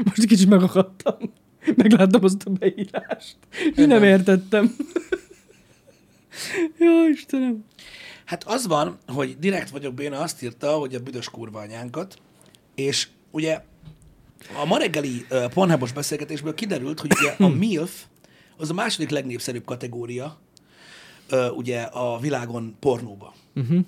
[0.04, 1.18] Most kicsit megakadtam.
[1.76, 3.38] Megláttam azt a beírást.
[3.76, 4.76] Én nem értettem.
[6.78, 7.66] Jó, Istenem.
[8.26, 12.18] Hát az van, hogy direkt vagyok béna azt írta, hogy a büdös kurva anyánkat,
[12.76, 13.62] és ugye
[14.62, 18.04] a ma reggeli uh, Pornhubos beszélgetésből kiderült, hogy ugye a MILF
[18.58, 20.40] az a második legnépszerűbb kategória
[21.32, 23.34] uh, ugye a világon pornóba.
[23.56, 23.80] Uh-huh.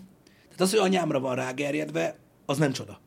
[0.43, 2.99] Tehát az, hogy anyámra van rágerjedve, az nem csoda.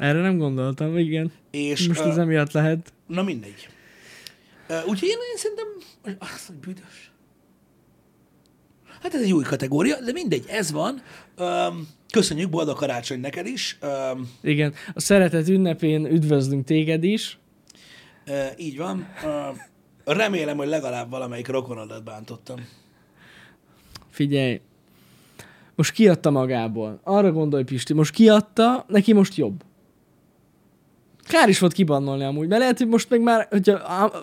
[0.00, 1.32] Erre nem gondoltam, igen.
[1.50, 2.92] És Most ez emiatt lehet.
[3.06, 3.68] Na mindegy.
[4.68, 5.66] Uh, úgyhogy én, én szerintem,
[6.18, 7.10] az, hogy büdös.
[9.02, 11.02] Hát ez egy új kategória, de mindegy, ez van.
[11.38, 13.78] Um, köszönjük, boldog karácsony neked is.
[13.82, 14.74] Um, Igen.
[14.94, 17.38] A szeretet ünnepén üdvözlünk téged is.
[18.26, 19.06] uh, így van.
[19.24, 19.56] Uh,
[20.16, 22.56] remélem, hogy legalább valamelyik rokonodat bántottam.
[24.10, 24.60] Figyelj,
[25.74, 27.00] most kiadta magából.
[27.02, 29.62] Arra gondolj, Pisti, most kiadta, neki most jobb.
[31.30, 33.78] Kár is volt kibannolni amúgy, mert lehet, hogy most meg már, hogyha,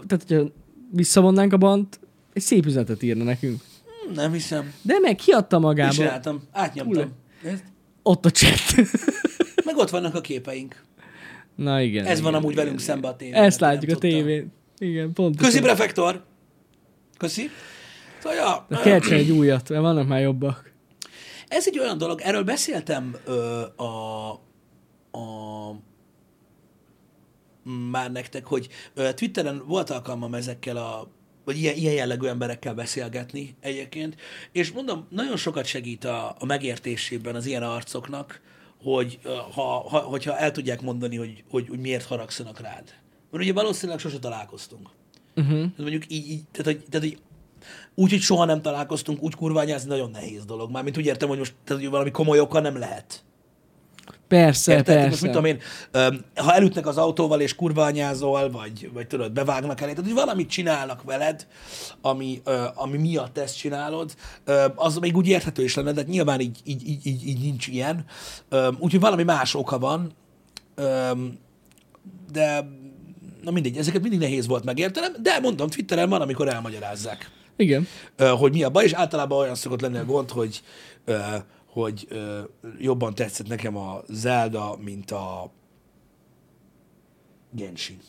[0.08, 0.44] tehát, hogyha
[0.92, 2.00] visszavonnánk a bant,
[2.34, 3.62] egy szép üzenetet írna nekünk.
[4.08, 4.74] Hm, Nem hiszem.
[4.82, 5.94] De meg kiadta Mit magából.
[5.94, 6.42] csináltam?
[6.52, 7.12] Átnyomtam.
[7.44, 7.64] Nézd.
[8.04, 8.76] Ott a chat.
[9.66, 10.84] Meg ott vannak a képeink.
[11.56, 12.06] Na igen.
[12.06, 12.94] Ez van igen, amúgy igen, velünk igen.
[12.94, 13.44] szembe a tévében.
[13.44, 14.52] Ezt látjuk a tévén.
[14.78, 15.38] Igen, pont.
[15.38, 16.24] Köszi, prefektor!
[17.18, 17.50] Köszi.
[18.22, 20.72] Szóval, ja, De csinálni egy újat, mert vannak már jobbak.
[21.48, 24.30] Ez egy olyan dolog, erről beszéltem ö, a,
[25.12, 25.76] a
[27.92, 28.68] már nektek, hogy
[29.16, 31.08] Twitteren volt alkalmam ezekkel a
[31.46, 34.16] vagy ilyen, ilyen jellegű emberekkel beszélgetni egyébként.
[34.52, 38.42] És mondom, nagyon sokat segít a, a megértésében az ilyen arcoknak,
[38.84, 39.20] hogy
[39.54, 42.94] ha, ha, hogyha el tudják mondani, hogy, hogy, hogy miért haragszanak rád.
[43.32, 44.90] Mert ugye valószínűleg sose találkoztunk.
[45.36, 45.66] Uh-huh.
[45.78, 47.18] Mondjuk így, így tehát, hogy, tehát, hogy
[47.96, 50.72] úgy, hogy soha nem találkoztunk, úgy kurványázni nagyon nehéz dolog.
[50.72, 53.24] Mármint úgy értem, hogy most tehát, hogy valami komoly oka nem lehet.
[54.28, 54.96] Persze, Érted?
[54.96, 55.10] persze.
[55.10, 55.60] Most mit tudom én,
[56.36, 61.04] ha elütnek az autóval és kurványázol, vagy, vagy tudod, bevágnak elé, tehát hogy valamit csinálnak
[61.04, 61.48] veled,
[62.02, 62.42] ami,
[62.74, 64.16] ami miatt ezt csinálod,
[64.76, 67.68] az még úgy érthető is lenne, de hát nyilván így, így, így, így, így nincs
[67.68, 68.06] ilyen.
[68.80, 70.12] Úgyhogy valami más oka van,
[72.32, 72.70] de
[73.44, 77.88] na mindegy, ezeket mindig nehéz volt megértenem, de mondom, Twitteren van, amikor elmagyarázzák Igen.
[78.38, 80.62] hogy mi a baj, és általában olyan szokott lenni a gond, hogy,
[81.82, 82.42] hogy ö,
[82.80, 85.52] jobban tetszett nekem a Zelda, mint a
[87.52, 88.00] Genshin.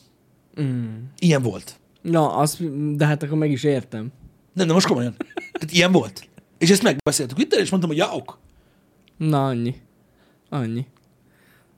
[0.60, 0.98] Mm.
[1.18, 1.78] Ilyen volt.
[2.02, 4.12] Na, azt, de hát akkor meg is értem.
[4.52, 5.14] Nem, de most komolyan.
[5.52, 6.28] Tehát ilyen volt.
[6.58, 8.38] És ezt megbeszéltük itt, és mondtam, hogy ja, ok.
[9.16, 9.76] Na, annyi.
[10.48, 10.86] Annyi.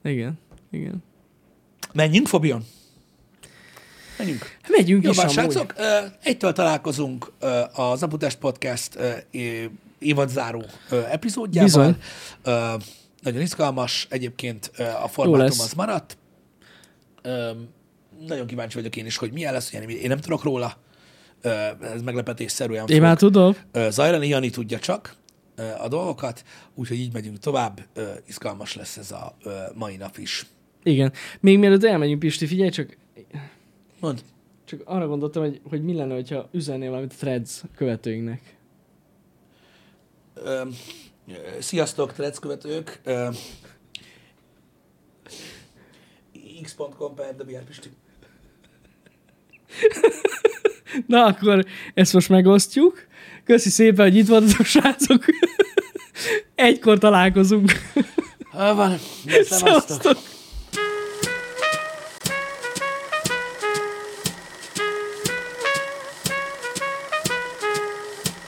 [0.02, 0.38] Igen.
[0.70, 1.02] Igen.
[1.92, 2.64] Menjünk, Fabian?
[4.18, 4.58] Menjünk.
[4.68, 5.32] Megyünk Jó, is amúgy.
[5.32, 5.74] srácok,
[6.22, 7.32] egytől találkozunk
[7.72, 8.98] az Aputest Podcast
[10.00, 11.66] évadzáró epizódjával.
[11.66, 11.96] Bizony.
[12.42, 12.74] Ö,
[13.22, 14.70] Nagyon izgalmas, egyébként
[15.02, 16.18] a formátum az maradt.
[17.22, 17.50] Ö,
[18.26, 20.76] Nagyon kíváncsi vagyok én is, hogy milyen lesz, ugye én nem tudok róla.
[21.40, 21.48] Ö,
[21.82, 23.56] Ez meglepetésszerűen Én már tudom.
[23.72, 25.18] Ö, Zajrani Jani tudja csak
[25.80, 26.44] a dolgokat,
[26.74, 27.80] úgyhogy így megyünk tovább.
[27.94, 30.46] Ö, Izgalmas lesz ez a ö, mai nap is.
[30.82, 31.12] Igen.
[31.40, 32.96] Még mielőtt elmegyünk, Pisti, figyelj csak,
[34.00, 34.22] Mond.
[34.64, 38.40] csak arra gondoltam, hogy, hogy mi lenne, hogyha üzennél valamit a threads követőinknek.
[41.58, 43.00] Sziasztok, követők!
[46.62, 47.90] X.com per Debiár Pisti.
[51.06, 51.64] Na, akkor
[51.94, 53.06] ezt most megosztjuk.
[53.44, 55.24] Köszi szépen, hogy itt voltatok, srácok.
[56.54, 57.72] Egykor találkozunk.
[58.52, 58.98] Ah, van.
[59.42, 60.18] Szevasztok.